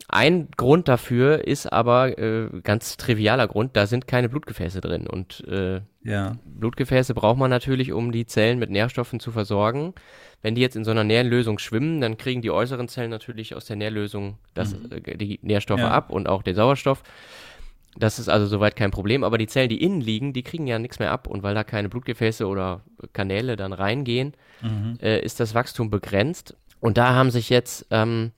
Ein 0.08 0.48
Grund 0.56 0.88
dafür 0.88 1.46
ist 1.46 1.72
aber 1.72 2.18
äh, 2.18 2.48
ganz 2.62 2.96
trivialer 2.96 3.46
Grund, 3.46 3.76
da 3.76 3.86
sind 3.86 4.06
keine 4.06 4.28
Blutgefäße 4.28 4.80
drin. 4.80 5.06
Und 5.06 5.46
äh, 5.46 5.80
ja. 6.02 6.36
Blutgefäße 6.44 7.14
braucht 7.14 7.38
man 7.38 7.50
natürlich, 7.50 7.92
um 7.92 8.12
die 8.12 8.26
Zellen 8.26 8.58
mit 8.58 8.70
Nährstoffen 8.70 9.20
zu 9.20 9.30
versorgen. 9.30 9.94
Wenn 10.42 10.54
die 10.54 10.60
jetzt 10.60 10.76
in 10.76 10.84
so 10.84 10.90
einer 10.90 11.04
Nährlösung 11.04 11.58
schwimmen, 11.58 12.00
dann 12.00 12.18
kriegen 12.18 12.42
die 12.42 12.50
äußeren 12.50 12.88
Zellen 12.88 13.10
natürlich 13.10 13.54
aus 13.54 13.66
der 13.66 13.76
Nährlösung 13.76 14.38
das, 14.54 14.74
mhm. 14.74 14.90
äh, 15.04 15.16
die 15.16 15.38
Nährstoffe 15.42 15.80
ja. 15.80 15.90
ab 15.90 16.10
und 16.10 16.28
auch 16.28 16.42
den 16.42 16.56
Sauerstoff. 16.56 17.02
Das 17.96 18.18
ist 18.18 18.28
also 18.28 18.46
soweit 18.46 18.74
kein 18.74 18.90
Problem, 18.90 19.22
aber 19.22 19.36
die 19.36 19.46
Zellen, 19.46 19.68
die 19.68 19.82
innen 19.82 20.00
liegen, 20.00 20.32
die 20.32 20.42
kriegen 20.42 20.66
ja 20.66 20.78
nichts 20.78 20.98
mehr 20.98 21.12
ab 21.12 21.26
und 21.26 21.42
weil 21.42 21.54
da 21.54 21.62
keine 21.62 21.88
Blutgefäße 21.88 22.46
oder 22.46 22.80
Kanäle 23.12 23.56
dann 23.56 23.72
reingehen, 23.72 24.32
mhm. 24.62 24.98
äh, 25.02 25.20
ist 25.20 25.40
das 25.40 25.54
Wachstum 25.54 25.90
begrenzt. 25.90 26.56
Und 26.80 26.96
da 26.96 27.14
haben 27.14 27.30
sich 27.30 27.50
jetzt 27.50 27.86
ähm, 27.90 28.32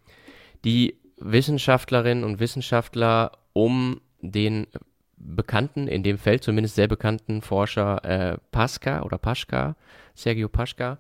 die 0.65 0.99
Wissenschaftlerinnen 1.19 2.25
und 2.25 2.41
Wissenschaftler 2.41 3.33
um 3.53 4.01
den 4.21 4.67
bekannten, 5.17 5.89
in 5.89 6.03
dem 6.03 6.19
Feld 6.19 6.43
zumindest 6.43 6.75
sehr 6.75 6.89
bekannten 6.89 7.41
Forscher 7.41 8.05
äh, 8.05 8.39
Pasca 8.51 9.03
oder 9.03 9.19
Paschka, 9.19 9.77
Sergio 10.15 10.49
Paschka 10.49 10.99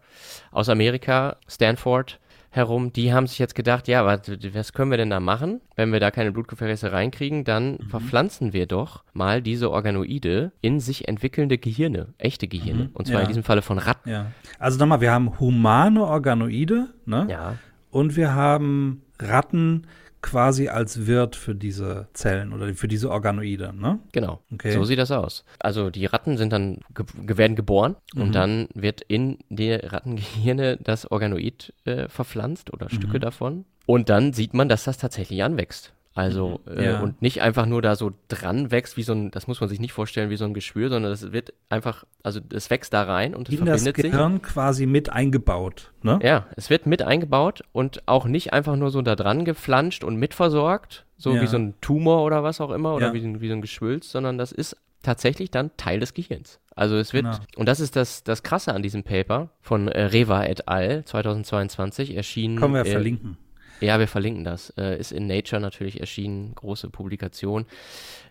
aus 0.50 0.68
Amerika, 0.68 1.36
Stanford 1.48 2.18
herum, 2.56 2.92
die 2.92 3.12
haben 3.12 3.26
sich 3.26 3.38
jetzt 3.38 3.54
gedacht, 3.54 3.88
ja, 3.88 4.04
was, 4.06 4.20
was 4.52 4.72
können 4.72 4.90
wir 4.90 4.98
denn 4.98 5.10
da 5.10 5.20
machen? 5.20 5.60
Wenn 5.76 5.92
wir 5.92 6.00
da 6.00 6.10
keine 6.10 6.32
Blutgefäße 6.32 6.92
reinkriegen, 6.92 7.44
dann 7.44 7.72
mhm. 7.72 7.88
verpflanzen 7.88 8.52
wir 8.52 8.66
doch 8.66 9.04
mal 9.12 9.42
diese 9.42 9.70
Organoide 9.70 10.52
in 10.60 10.80
sich 10.80 11.08
entwickelnde 11.08 11.58
Gehirne, 11.58 12.14
echte 12.18 12.48
Gehirne. 12.48 12.84
Mhm. 12.84 12.90
Und 12.94 13.06
zwar 13.06 13.16
ja. 13.16 13.22
in 13.22 13.28
diesem 13.28 13.42
Falle 13.44 13.62
von 13.62 13.78
Ratten. 13.78 14.08
Ja. 14.08 14.26
Also 14.58 14.78
nochmal, 14.78 15.00
wir 15.00 15.12
haben 15.12 15.38
humane 15.40 16.04
Organoide, 16.04 16.88
ne? 17.06 17.26
Ja. 17.30 17.54
Und 17.90 18.16
wir 18.16 18.34
haben 18.34 19.02
Ratten, 19.20 19.86
quasi 20.24 20.68
als 20.68 21.06
Wirt 21.06 21.36
für 21.36 21.54
diese 21.54 22.08
Zellen 22.14 22.54
oder 22.54 22.72
für 22.74 22.88
diese 22.88 23.10
Organoide, 23.10 23.74
ne? 23.74 23.98
Genau. 24.12 24.40
Okay. 24.52 24.72
So 24.72 24.84
sieht 24.84 24.98
das 24.98 25.10
aus. 25.10 25.44
Also 25.58 25.90
die 25.90 26.06
Ratten 26.06 26.38
sind 26.38 26.52
dann 26.52 26.78
ge 26.94 27.38
werden 27.38 27.56
geboren 27.56 27.96
mhm. 28.14 28.22
und 28.22 28.34
dann 28.34 28.68
wird 28.74 29.02
in 29.02 29.38
die 29.50 29.72
Rattengehirne 29.72 30.78
das 30.78 31.10
Organoid 31.10 31.74
äh, 31.84 32.08
verpflanzt 32.08 32.72
oder 32.72 32.88
Stücke 32.88 33.18
mhm. 33.18 33.20
davon. 33.20 33.64
Und 33.86 34.08
dann 34.08 34.32
sieht 34.32 34.54
man, 34.54 34.70
dass 34.70 34.84
das 34.84 34.96
tatsächlich 34.96 35.42
anwächst. 35.44 35.92
Also 36.14 36.60
mhm. 36.64 36.78
äh, 36.78 36.84
ja. 36.84 37.00
und 37.00 37.20
nicht 37.22 37.42
einfach 37.42 37.66
nur 37.66 37.82
da 37.82 37.96
so 37.96 38.12
dran 38.28 38.70
wächst, 38.70 38.96
wie 38.96 39.02
so 39.02 39.12
ein, 39.12 39.32
das 39.32 39.48
muss 39.48 39.60
man 39.60 39.68
sich 39.68 39.80
nicht 39.80 39.92
vorstellen 39.92 40.30
wie 40.30 40.36
so 40.36 40.44
ein 40.44 40.54
Geschwür, 40.54 40.88
sondern 40.88 41.10
das 41.10 41.32
wird 41.32 41.52
einfach, 41.68 42.04
also 42.22 42.40
es 42.52 42.70
wächst 42.70 42.92
da 42.92 43.02
rein 43.02 43.34
und 43.34 43.48
es 43.48 43.54
In 43.54 43.66
verbindet 43.66 43.98
das 43.98 44.02
Gehirn 44.04 44.34
sich. 44.34 44.42
quasi 44.42 44.86
mit 44.86 45.10
eingebaut, 45.10 45.92
ne? 46.02 46.20
Ja, 46.22 46.46
es 46.54 46.70
wird 46.70 46.86
mit 46.86 47.02
eingebaut 47.02 47.62
und 47.72 48.06
auch 48.06 48.26
nicht 48.26 48.52
einfach 48.52 48.76
nur 48.76 48.90
so 48.90 49.02
da 49.02 49.16
dran 49.16 49.44
geflanscht 49.44 50.04
und 50.04 50.14
mitversorgt, 50.16 51.04
so 51.16 51.34
ja. 51.34 51.42
wie 51.42 51.48
so 51.48 51.56
ein 51.56 51.74
Tumor 51.80 52.22
oder 52.22 52.44
was 52.44 52.60
auch 52.60 52.70
immer 52.70 52.94
oder 52.94 53.08
ja. 53.08 53.14
wie, 53.14 53.40
wie 53.40 53.48
so 53.48 53.54
ein 53.54 53.60
Geschwülz, 53.60 54.12
sondern 54.12 54.38
das 54.38 54.52
ist 54.52 54.76
tatsächlich 55.02 55.50
dann 55.50 55.76
Teil 55.76 55.98
des 55.98 56.14
Gehirns. 56.14 56.60
Also 56.76 56.96
es 56.96 57.12
wird, 57.12 57.24
genau. 57.24 57.38
und 57.56 57.68
das 57.68 57.80
ist 57.80 57.96
das, 57.96 58.22
das 58.22 58.44
Krasse 58.44 58.72
an 58.72 58.82
diesem 58.82 59.02
Paper 59.02 59.50
von 59.60 59.88
äh, 59.88 60.04
Reva 60.04 60.44
et 60.44 60.68
al. 60.68 61.04
2022 61.04 62.16
erschienen. 62.16 62.58
Können 62.58 62.74
wir 62.74 62.82
äh, 62.82 62.90
verlinken. 62.90 63.36
Ja, 63.84 63.98
wir 63.98 64.08
verlinken 64.08 64.44
das. 64.44 64.70
Äh, 64.78 64.98
ist 64.98 65.12
in 65.12 65.26
Nature 65.26 65.60
natürlich 65.60 66.00
erschienen, 66.00 66.54
große 66.54 66.88
Publikation, 66.88 67.66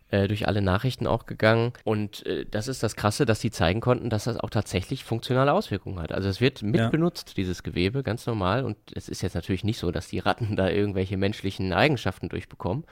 äh, 0.10 0.28
durch 0.28 0.48
alle 0.48 0.64
Nachrichten 0.64 1.06
auch 1.06 1.28
gegangen. 1.28 1.74
Und 1.84 2.26
äh, 2.26 2.46
das 2.50 2.68
ist 2.68 2.82
das 2.82 2.96
Krasse, 2.96 3.26
dass 3.26 3.40
sie 3.40 3.52
zeigen 3.52 3.80
konnten, 3.80 4.10
dass 4.10 4.24
das 4.24 4.38
auch 4.38 4.50
tatsächlich 4.50 5.04
funktionale 5.04 5.54
Auswirkungen 5.54 6.00
hat. 6.00 6.12
Also 6.12 6.28
es 6.28 6.42
wird 6.42 6.64
mitbenutzt, 6.64 7.30
ja. 7.30 7.34
dieses 7.36 7.62
Gewebe, 7.62 8.02
ganz 8.02 8.26
normal. 8.26 8.66
Und 8.66 8.78
es 8.96 9.10
ist 9.10 9.22
jetzt 9.22 9.36
natürlich 9.36 9.64
nicht 9.64 9.78
so, 9.78 9.92
dass 9.92 10.08
die 10.08 10.20
Ratten 10.20 10.56
da 10.56 10.70
irgendwelche 10.70 11.18
menschlichen 11.18 11.72
Eigenschaften 11.72 12.30
durchbekommen. 12.30 12.86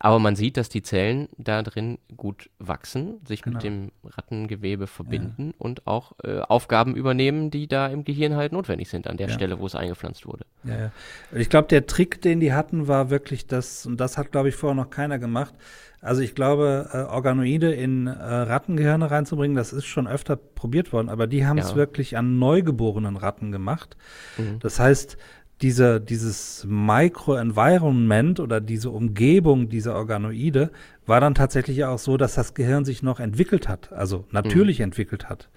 Aber 0.00 0.18
man 0.18 0.36
sieht, 0.36 0.56
dass 0.56 0.68
die 0.68 0.82
Zellen 0.82 1.28
da 1.38 1.62
drin 1.62 1.98
gut 2.16 2.50
wachsen, 2.58 3.20
sich 3.26 3.42
Genau. 3.42 3.54
mit 3.56 3.64
dem 3.64 3.90
Rattengewebe 4.04 4.86
verbinden 4.86 5.54
und 5.58 5.86
auch 5.86 6.12
äh, 6.22 6.38
Aufgaben 6.40 6.94
übernehmen, 6.94 7.50
die 7.50 7.66
da 7.66 7.88
im 7.88 8.04
Gehirn 8.04 8.36
halt 8.36 8.52
notwendig 8.52 8.88
sind, 8.90 9.08
an 9.08 9.16
der 9.16 9.28
Ja. 9.28 9.34
Stelle, 9.34 9.58
wo 9.58 9.66
es 9.66 9.74
eingepflanzt 9.74 10.26
wurde. 10.26 10.44
Ja, 10.64 10.78
ja. 10.78 10.92
Ich 11.34 11.48
glaube, 11.50 11.68
der 11.68 11.86
Trick, 11.86 12.22
den 12.22 12.38
die 12.40 12.52
hatten, 12.52 12.86
war 12.86 13.10
wirklich 13.10 13.46
das, 13.46 13.86
und 13.86 13.98
das 13.98 14.18
hat, 14.18 14.30
glaube 14.30 14.48
ich, 14.50 14.54
vorher 14.54 14.76
noch 14.76 14.90
keiner 14.90 15.18
gemacht. 15.18 15.54
Also 16.00 16.22
ich 16.22 16.36
glaube, 16.36 16.88
äh, 16.92 16.98
Organoide 17.12 17.72
in 17.72 18.06
äh, 18.06 18.12
Rattengehirne 18.12 19.10
reinzubringen, 19.10 19.56
das 19.56 19.72
ist 19.72 19.86
schon 19.86 20.06
öfter 20.06 20.36
probiert 20.36 20.92
worden, 20.92 21.08
aber 21.08 21.26
die 21.26 21.44
haben 21.44 21.58
es 21.58 21.70
Ja. 21.70 21.76
wirklich 21.76 22.16
an 22.16 22.38
neugeborenen 22.38 23.16
Ratten 23.16 23.50
gemacht. 23.50 23.96
Mhm. 24.36 24.60
Das 24.60 24.78
heißt, 24.78 25.16
diese, 25.60 26.00
dieses 26.00 26.64
Microenvironment 26.68 28.38
oder 28.40 28.60
diese 28.60 28.90
Umgebung 28.90 29.68
dieser 29.68 29.94
Organoide 29.96 30.70
war 31.06 31.20
dann 31.20 31.34
tatsächlich 31.34 31.84
auch 31.84 31.98
so, 31.98 32.16
dass 32.16 32.34
das 32.34 32.54
Gehirn 32.54 32.84
sich 32.84 33.02
noch 33.02 33.18
entwickelt 33.18 33.68
hat, 33.68 33.92
also 33.92 34.24
natürlich 34.30 34.80
entwickelt 34.80 35.28
hat. 35.28 35.48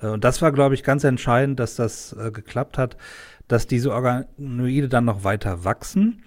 Äh, 0.00 0.08
Und 0.08 0.24
das 0.24 0.42
war, 0.42 0.50
glaube 0.50 0.74
ich, 0.74 0.82
ganz 0.82 1.04
entscheidend, 1.04 1.60
dass 1.60 1.76
das 1.76 2.14
äh, 2.14 2.30
geklappt 2.30 2.78
hat, 2.78 2.96
dass 3.46 3.66
diese 3.66 3.92
Organoide 3.92 4.88
dann 4.88 5.04
noch 5.04 5.22
weiter 5.22 5.64
wachsen 5.64 6.22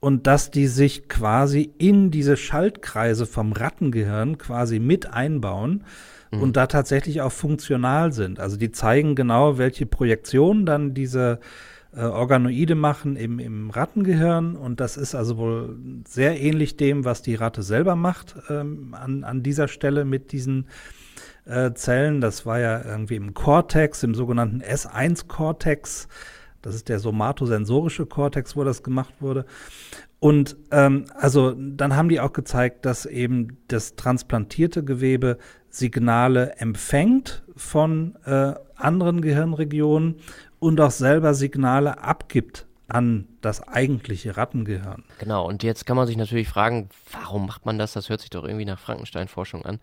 und 0.00 0.26
dass 0.26 0.50
die 0.50 0.66
sich 0.66 1.08
quasi 1.08 1.70
in 1.78 2.10
diese 2.10 2.36
Schaltkreise 2.36 3.24
vom 3.24 3.52
Rattengehirn 3.52 4.36
quasi 4.36 4.78
mit 4.80 5.12
einbauen 5.12 5.84
und 6.32 6.56
da 6.56 6.66
tatsächlich 6.66 7.22
auch 7.22 7.32
funktional 7.32 8.12
sind. 8.12 8.40
Also 8.40 8.56
die 8.56 8.72
zeigen 8.72 9.14
genau, 9.14 9.58
welche 9.58 9.86
Projektionen 9.86 10.66
dann 10.66 10.92
diese 10.92 11.38
äh, 11.96 12.02
Organoide 12.02 12.74
machen 12.74 13.16
im, 13.16 13.38
im 13.38 13.70
Rattengehirn 13.70 14.54
und 14.54 14.80
das 14.80 14.96
ist 14.96 15.14
also 15.14 15.38
wohl 15.38 15.78
sehr 16.06 16.38
ähnlich 16.40 16.76
dem, 16.76 17.04
was 17.04 17.22
die 17.22 17.34
Ratte 17.34 17.62
selber 17.62 17.96
macht 17.96 18.36
ähm, 18.50 18.94
an, 18.94 19.24
an 19.24 19.42
dieser 19.42 19.66
Stelle 19.66 20.04
mit 20.04 20.32
diesen 20.32 20.66
äh, 21.46 21.72
Zellen. 21.72 22.20
Das 22.20 22.44
war 22.44 22.60
ja 22.60 22.84
irgendwie 22.84 23.16
im 23.16 23.32
Cortex, 23.32 24.02
im 24.02 24.14
sogenannten 24.14 24.60
S1-Cortex. 24.60 26.08
Das 26.60 26.74
ist 26.74 26.88
der 26.88 26.98
somatosensorische 26.98 28.06
Cortex, 28.06 28.56
wo 28.56 28.64
das 28.64 28.82
gemacht 28.82 29.14
wurde. 29.20 29.46
Und 30.18 30.56
ähm, 30.72 31.04
also 31.14 31.54
dann 31.56 31.94
haben 31.94 32.08
die 32.08 32.20
auch 32.20 32.32
gezeigt, 32.32 32.84
dass 32.84 33.06
eben 33.06 33.58
das 33.68 33.96
transplantierte 33.96 34.82
Gewebe 34.82 35.38
Signale 35.76 36.56
empfängt 36.56 37.42
von 37.54 38.16
äh, 38.24 38.54
anderen 38.76 39.20
Gehirnregionen 39.20 40.16
und 40.58 40.80
auch 40.80 40.90
selber 40.90 41.34
Signale 41.34 41.98
abgibt 42.02 42.66
an 42.88 43.26
das 43.40 43.66
eigentliche 43.66 44.36
Rattengehirn. 44.36 45.04
Genau, 45.18 45.46
und 45.46 45.62
jetzt 45.62 45.84
kann 45.86 45.96
man 45.96 46.06
sich 46.06 46.16
natürlich 46.16 46.48
fragen, 46.48 46.88
warum 47.10 47.46
macht 47.46 47.66
man 47.66 47.78
das? 47.78 47.92
Das 47.92 48.08
hört 48.08 48.20
sich 48.20 48.30
doch 48.30 48.44
irgendwie 48.44 48.64
nach 48.64 48.78
Frankenstein-Forschung 48.78 49.66
an. 49.66 49.80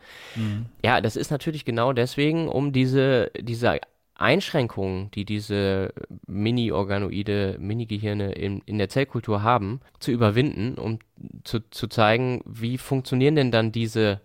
Ja, 0.83 1.01
das 1.01 1.15
ist 1.15 1.29
natürlich 1.29 1.65
genau 1.65 1.93
deswegen, 1.93 2.47
um 2.47 2.71
diese, 2.71 3.29
diese 3.39 3.79
Einschränkungen, 4.15 5.11
die 5.11 5.25
diese 5.25 5.93
Mini-Organoide, 6.27 7.57
Mini-Gehirne 7.59 8.31
in, 8.31 8.61
in 8.65 8.77
der 8.77 8.89
Zellkultur 8.89 9.43
haben, 9.43 9.81
zu 9.99 10.11
überwinden, 10.11 10.75
um 10.75 10.99
zu, 11.43 11.59
zu 11.71 11.87
zeigen, 11.87 12.41
wie 12.45 12.77
funktionieren 12.77 13.35
denn 13.35 13.51
dann 13.51 13.71
diese 13.71 14.21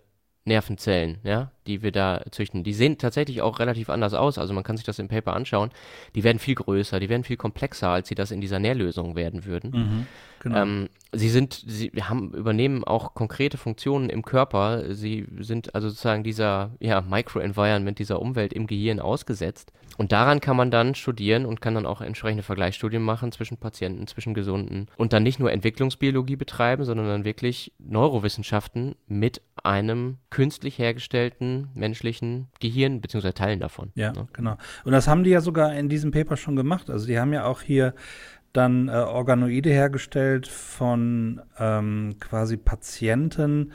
Nervenzellen, 0.49 1.19
ja, 1.23 1.51
die 1.65 1.81
wir 1.81 1.93
da 1.93 2.21
züchten. 2.31 2.65
Die 2.65 2.73
sehen 2.73 2.97
tatsächlich 2.97 3.41
auch 3.41 3.59
relativ 3.59 3.89
anders 3.89 4.13
aus. 4.13 4.37
Also 4.37 4.53
man 4.53 4.63
kann 4.65 4.75
sich 4.75 4.85
das 4.85 4.99
im 4.99 5.07
Paper 5.07 5.33
anschauen. 5.33 5.71
Die 6.15 6.25
werden 6.25 6.39
viel 6.39 6.55
größer, 6.55 6.99
die 6.99 7.07
werden 7.07 7.23
viel 7.23 7.37
komplexer, 7.37 7.89
als 7.89 8.09
sie 8.09 8.15
das 8.15 8.31
in 8.31 8.41
dieser 8.41 8.59
Nährlösung 8.59 9.15
werden 9.15 9.45
würden. 9.45 10.07
Genau. 10.41 10.61
Ähm, 10.61 10.89
sie 11.13 11.29
sind, 11.29 11.63
sie 11.65 11.91
haben, 12.01 12.33
übernehmen 12.33 12.83
auch 12.83 13.13
konkrete 13.13 13.57
Funktionen 13.57 14.09
im 14.09 14.23
Körper. 14.23 14.93
Sie 14.93 15.27
sind 15.39 15.75
also 15.75 15.89
sozusagen 15.89 16.23
dieser 16.23 16.71
ja, 16.79 17.01
Microenvironment, 17.01 17.99
dieser 17.99 18.21
Umwelt 18.21 18.51
im 18.51 18.67
Gehirn 18.67 18.99
ausgesetzt. 18.99 19.71
Und 19.99 20.13
daran 20.13 20.39
kann 20.39 20.55
man 20.55 20.71
dann 20.71 20.95
studieren 20.95 21.45
und 21.45 21.59
kann 21.59 21.75
dann 21.75 21.85
auch 21.85 21.99
entsprechende 21.99 22.41
Vergleichsstudien 22.41 23.03
machen 23.03 23.33
zwischen 23.33 23.57
Patienten, 23.57 24.07
zwischen 24.07 24.33
Gesunden 24.33 24.87
und 24.95 25.11
dann 25.11 25.23
nicht 25.23 25.41
nur 25.41 25.51
Entwicklungsbiologie 25.51 26.37
betreiben, 26.37 26.85
sondern 26.85 27.07
dann 27.07 27.25
wirklich 27.25 27.73
Neurowissenschaften 27.79 28.95
mit 29.07 29.41
einem 29.61 30.15
künstlich 30.29 30.79
hergestellten 30.79 31.67
menschlichen 31.73 32.47
Gehirn, 32.61 33.01
beziehungsweise 33.01 33.33
Teilen 33.33 33.59
davon. 33.59 33.91
Ja, 33.95 34.13
ne? 34.13 34.29
genau. 34.31 34.55
Und 34.85 34.93
das 34.93 35.09
haben 35.09 35.25
die 35.25 35.31
ja 35.31 35.41
sogar 35.41 35.73
in 35.73 35.89
diesem 35.89 36.11
Paper 36.11 36.37
schon 36.37 36.55
gemacht. 36.55 36.89
Also 36.89 37.05
die 37.05 37.19
haben 37.19 37.33
ja 37.33 37.43
auch 37.43 37.61
hier 37.61 37.93
dann 38.53 38.87
äh, 38.87 38.93
Organoide 38.93 39.69
hergestellt 39.69 40.47
von 40.47 41.41
ähm, 41.59 42.15
quasi 42.21 42.55
Patienten, 42.55 43.73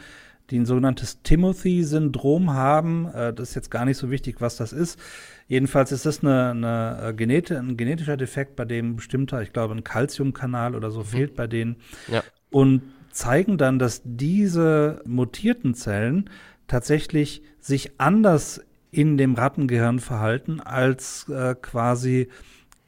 die 0.48 0.58
ein 0.58 0.64
sogenanntes 0.64 1.20
Timothy-Syndrom 1.22 2.54
haben. 2.54 3.08
Äh, 3.08 3.34
das 3.34 3.50
ist 3.50 3.56
jetzt 3.56 3.70
gar 3.70 3.84
nicht 3.84 3.98
so 3.98 4.10
wichtig, 4.10 4.40
was 4.40 4.56
das 4.56 4.72
ist. 4.72 4.98
Jedenfalls 5.46 5.92
ist 5.92 6.06
das 6.06 6.22
eine, 6.22 6.50
eine 6.50 7.08
äh, 7.08 7.12
Genete, 7.14 7.58
ein 7.58 7.76
genetischer 7.76 8.16
Defekt, 8.16 8.56
bei 8.56 8.64
dem 8.64 8.96
bestimmter, 8.96 9.42
ich 9.42 9.52
glaube, 9.52 9.74
ein 9.74 9.84
Calciumkanal 9.84 10.74
oder 10.74 10.90
so 10.90 11.02
fehlt 11.02 11.34
bei 11.34 11.46
denen. 11.46 11.76
Ja. 12.08 12.22
Und 12.50 12.82
zeigen 13.10 13.58
dann, 13.58 13.78
dass 13.78 14.02
diese 14.04 15.02
mutierten 15.04 15.74
Zellen 15.74 16.30
tatsächlich 16.66 17.42
sich 17.60 17.92
anders 17.98 18.64
in 18.90 19.16
dem 19.16 19.34
Rattengehirn 19.34 19.98
verhalten 19.98 20.60
als 20.60 21.28
äh, 21.28 21.54
quasi 21.60 22.28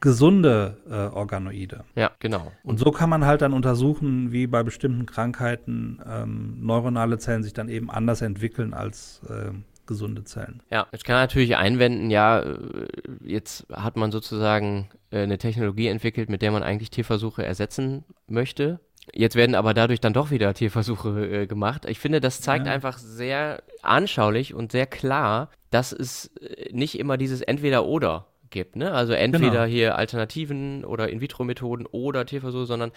gesunde 0.01 0.77
äh, 0.89 1.15
Organoide. 1.15 1.85
Ja, 1.95 2.13
genau. 2.21 2.53
Und 2.63 2.79
so 2.79 2.91
kann 2.91 3.11
man 3.11 3.25
halt 3.25 3.43
dann 3.43 3.53
untersuchen, 3.53 4.31
wie 4.31 4.47
bei 4.47 4.63
bestimmten 4.63 5.07
Krankheiten 5.07 6.01
ähm, 6.07 6.59
neuronale 6.61 7.19
Zellen 7.19 7.43
sich 7.43 7.55
dann 7.55 7.69
eben 7.69 7.91
anders 7.91 8.21
entwickeln 8.21 8.75
als 8.75 9.23
äh, 9.29 9.53
gesunde 9.87 10.25
Zellen. 10.25 10.63
Ja, 10.71 10.87
jetzt 10.93 11.05
kann 11.05 11.15
man 11.15 11.23
natürlich 11.25 11.57
einwenden, 11.57 12.11
ja, 12.11 12.41
äh, 12.41 12.57
jetzt 13.25 13.67
hat 13.73 13.97
man 13.97 14.11
sozusagen 14.13 14.89
äh, 15.11 15.21
eine 15.23 15.39
Technologie 15.39 15.87
entwickelt, 15.89 16.29
mit 16.29 16.43
der 16.43 16.51
man 16.53 16.63
eigentlich 16.63 16.91
Tierversuche 16.91 17.45
ersetzen 17.45 18.05
möchte. 18.27 18.81
Jetzt 19.15 19.37
werden 19.37 19.55
aber 19.55 19.73
dadurch 19.73 20.01
dann 20.01 20.13
doch 20.13 20.31
wieder 20.33 20.53
Tierversuche 20.53 21.43
äh, 21.43 21.47
gemacht. 21.47 21.85
Ich 21.89 21.99
finde, 22.01 22.21
das 22.21 22.41
zeigt 22.41 22.67
Ja. 22.67 22.73
einfach 22.73 22.99
sehr 22.99 23.63
anschaulich 23.83 24.53
und 24.53 24.73
sehr 24.73 24.87
klar, 24.87 25.51
dass 25.71 25.93
es 25.93 26.27
äh, 26.41 26.73
nicht 26.73 26.99
immer 26.99 27.17
dieses 27.17 27.41
Entweder-Oder 27.41 28.27
gibt. 28.51 28.75
Ne? 28.77 28.93
Also 28.93 29.13
entweder 29.13 29.51
Genau. 29.51 29.65
hier 29.65 29.97
Alternativen 29.99 30.85
oder 30.85 31.09
In-vitro-Methoden 31.09 31.87
oder 31.87 32.27
Tierversuche, 32.27 32.67
sondern 32.67 32.91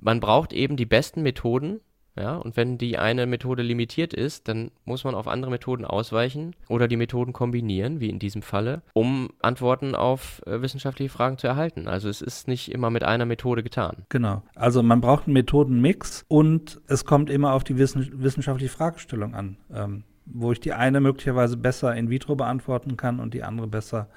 man 0.00 0.20
braucht 0.20 0.52
eben 0.52 0.76
die 0.76 0.86
besten 0.86 1.22
Methoden. 1.22 1.80
Ja, 2.16 2.36
und 2.36 2.56
wenn 2.56 2.78
die 2.78 2.96
eine 2.96 3.26
Methode 3.26 3.64
limitiert 3.64 4.14
ist, 4.14 4.46
dann 4.46 4.70
muss 4.84 5.02
man 5.02 5.16
auf 5.16 5.26
andere 5.26 5.50
Methoden 5.50 5.84
ausweichen 5.84 6.54
oder 6.68 6.86
die 6.86 6.96
Methoden 6.96 7.32
kombinieren, 7.32 7.98
wie 7.98 8.08
in 8.08 8.20
diesem 8.20 8.42
Falle, 8.42 8.82
um 8.92 9.30
Antworten 9.42 9.96
auf 9.96 10.40
äh, 10.46 10.62
wissenschaftliche 10.62 11.10
Fragen 11.10 11.38
zu 11.38 11.48
erhalten. 11.48 11.88
Also 11.88 12.08
es 12.08 12.22
ist 12.22 12.46
nicht 12.46 12.70
immer 12.70 12.90
mit 12.90 13.02
einer 13.02 13.26
Methode 13.26 13.64
getan. 13.64 14.04
Genau. 14.10 14.42
Also 14.54 14.84
man 14.84 15.00
braucht 15.00 15.26
einen 15.26 15.34
Methodenmix 15.34 16.24
und 16.28 16.80
es 16.86 17.04
kommt 17.04 17.30
immer 17.30 17.52
auf 17.52 17.64
die 17.64 17.78
wissen, 17.78 18.08
wissenschaftliche 18.22 18.72
Fragestellung 18.72 19.34
an, 19.34 19.56
ähm, 19.72 20.04
wo 20.24 20.52
ich 20.52 20.60
die 20.60 20.72
eine 20.72 21.00
möglicherweise 21.00 21.56
besser 21.56 21.96
in 21.96 22.10
vitro 22.10 22.36
beantworten 22.36 22.96
kann 22.96 23.18
und 23.18 23.34
die 23.34 23.42
andere 23.42 23.66
besser 23.66 24.08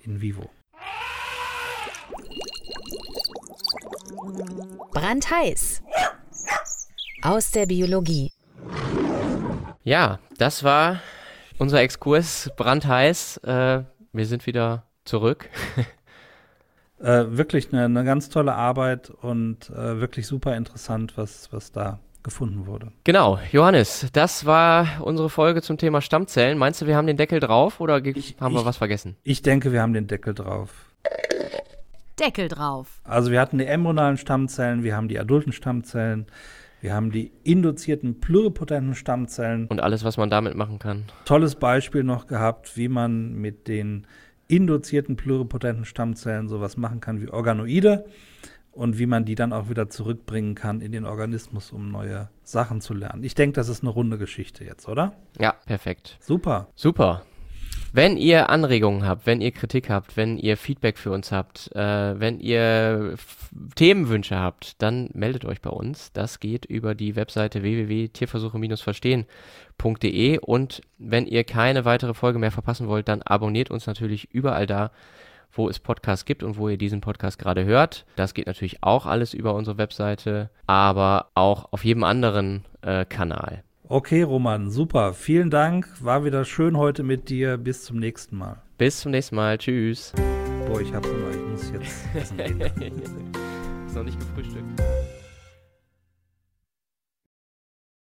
in 0.00 0.22
vivo. 0.22 0.48
Brandheiß. 4.92 5.82
Aus 7.22 7.50
der 7.50 7.66
Biologie. 7.66 8.32
Ja, 9.84 10.18
das 10.38 10.64
war 10.64 11.00
unser 11.58 11.80
Exkurs 11.80 12.50
brandheiß. 12.56 13.38
Äh, 13.38 13.82
wir 14.12 14.26
sind 14.26 14.46
wieder 14.46 14.84
zurück. 15.04 15.48
Äh, 17.00 17.36
wirklich 17.36 17.72
eine, 17.72 17.84
eine 17.86 18.04
ganz 18.04 18.28
tolle 18.28 18.54
Arbeit 18.54 19.10
und 19.10 19.70
äh, 19.70 20.00
wirklich 20.00 20.26
super 20.26 20.56
interessant, 20.56 21.14
was, 21.16 21.52
was 21.52 21.72
da 21.72 21.98
gefunden 22.22 22.66
wurde. 22.66 22.92
Genau, 23.02 23.40
Johannes, 23.50 24.06
das 24.12 24.46
war 24.46 24.86
unsere 25.00 25.28
Folge 25.28 25.62
zum 25.62 25.78
Thema 25.78 26.00
Stammzellen. 26.00 26.58
Meinst 26.58 26.80
du, 26.80 26.86
wir 26.86 26.96
haben 26.96 27.08
den 27.08 27.16
Deckel 27.16 27.40
drauf 27.40 27.80
oder 27.80 28.04
Ich- 28.04 28.36
haben 28.40 28.54
wir 28.54 28.60
ich- 28.60 28.66
was 28.66 28.76
vergessen? 28.76 29.16
Ich 29.24 29.42
denke, 29.42 29.72
wir 29.72 29.82
haben 29.82 29.92
den 29.94 30.06
Deckel 30.06 30.32
drauf. 30.34 30.70
Deckel 32.20 32.46
drauf. 32.46 33.00
Also 33.02 33.32
wir 33.32 33.40
hatten 33.40 33.58
die 33.58 33.66
embryonalen 33.66 34.16
Stammzellen, 34.16 34.84
wir 34.84 34.94
haben 34.94 35.08
die 35.08 35.18
adulten 35.18 35.52
Stammzellen, 35.52 36.26
wir 36.82 36.94
haben 36.94 37.12
die 37.12 37.30
induzierten 37.44 38.18
pluripotenten 38.18 38.96
Stammzellen. 38.96 39.68
Und 39.68 39.80
alles, 39.80 40.02
was 40.02 40.16
man 40.16 40.30
damit 40.30 40.56
machen 40.56 40.80
kann. 40.80 41.04
Tolles 41.24 41.54
Beispiel 41.54 42.02
noch 42.02 42.26
gehabt, 42.26 42.76
wie 42.76 42.88
man 42.88 43.34
mit 43.34 43.68
den 43.68 44.04
induzierten 44.48 45.14
pluripotenten 45.14 45.84
Stammzellen 45.84 46.48
sowas 46.48 46.76
machen 46.76 47.00
kann 47.00 47.22
wie 47.22 47.28
Organoide 47.28 48.04
und 48.72 48.98
wie 48.98 49.06
man 49.06 49.24
die 49.24 49.36
dann 49.36 49.52
auch 49.52 49.68
wieder 49.68 49.90
zurückbringen 49.90 50.56
kann 50.56 50.80
in 50.80 50.90
den 50.90 51.04
Organismus, 51.04 51.70
um 51.70 51.92
neue 51.92 52.28
Sachen 52.42 52.80
zu 52.80 52.94
lernen. 52.94 53.22
Ich 53.22 53.36
denke, 53.36 53.54
das 53.54 53.68
ist 53.68 53.82
eine 53.82 53.90
runde 53.90 54.18
Geschichte 54.18 54.64
jetzt, 54.64 54.88
oder? 54.88 55.12
Ja, 55.38 55.54
perfekt. 55.66 56.18
Super. 56.20 56.66
Super. 56.74 57.22
Wenn 57.94 58.16
ihr 58.16 58.48
Anregungen 58.48 59.06
habt, 59.06 59.26
wenn 59.26 59.42
ihr 59.42 59.50
Kritik 59.50 59.90
habt, 59.90 60.16
wenn 60.16 60.38
ihr 60.38 60.56
Feedback 60.56 60.96
für 60.96 61.10
uns 61.10 61.30
habt, 61.30 61.70
äh, 61.76 62.18
wenn 62.18 62.40
ihr 62.40 63.16
Themenwünsche 63.74 64.38
habt, 64.38 64.80
dann 64.80 65.10
meldet 65.12 65.44
euch 65.44 65.60
bei 65.60 65.68
uns. 65.68 66.10
Das 66.12 66.40
geht 66.40 66.64
über 66.64 66.94
die 66.94 67.16
Webseite 67.16 67.62
www.tierversuche-verstehen.de 67.62 70.38
und 70.38 70.80
wenn 70.96 71.26
ihr 71.26 71.44
keine 71.44 71.84
weitere 71.84 72.14
Folge 72.14 72.38
mehr 72.38 72.50
verpassen 72.50 72.88
wollt, 72.88 73.08
dann 73.08 73.20
abonniert 73.20 73.70
uns 73.70 73.86
natürlich 73.86 74.32
überall 74.32 74.66
da, 74.66 74.90
wo 75.52 75.68
es 75.68 75.78
Podcasts 75.78 76.24
gibt 76.24 76.42
und 76.42 76.56
wo 76.56 76.70
ihr 76.70 76.78
diesen 76.78 77.02
Podcast 77.02 77.38
gerade 77.38 77.66
hört. 77.66 78.06
Das 78.16 78.32
geht 78.32 78.46
natürlich 78.46 78.82
auch 78.82 79.04
alles 79.04 79.34
über 79.34 79.54
unsere 79.54 79.76
Webseite, 79.76 80.48
aber 80.66 81.26
auch 81.34 81.70
auf 81.72 81.84
jedem 81.84 82.04
anderen 82.04 82.64
äh, 82.80 83.04
Kanal. 83.04 83.64
Okay, 83.92 84.22
Roman, 84.22 84.70
super. 84.70 85.12
Vielen 85.12 85.50
Dank. 85.50 85.86
War 86.00 86.24
wieder 86.24 86.46
schön 86.46 86.78
heute 86.78 87.02
mit 87.02 87.28
dir. 87.28 87.58
Bis 87.58 87.84
zum 87.84 87.98
nächsten 87.98 88.38
Mal. 88.38 88.62
Bis 88.78 89.00
zum 89.00 89.10
nächsten 89.10 89.36
Mal. 89.36 89.58
Tschüss. 89.58 90.14
Boah, 90.66 90.80
ich 90.80 90.94
hab 90.94 91.04
Hunger. 91.04 91.30
Ich 91.30 91.50
muss 91.50 91.70
jetzt 91.70 92.06
essen 92.14 92.38
gehen. 92.38 93.02
Ist 93.86 93.94
noch 93.94 94.04
nicht 94.04 94.18
gefrühstückt. 94.18 94.80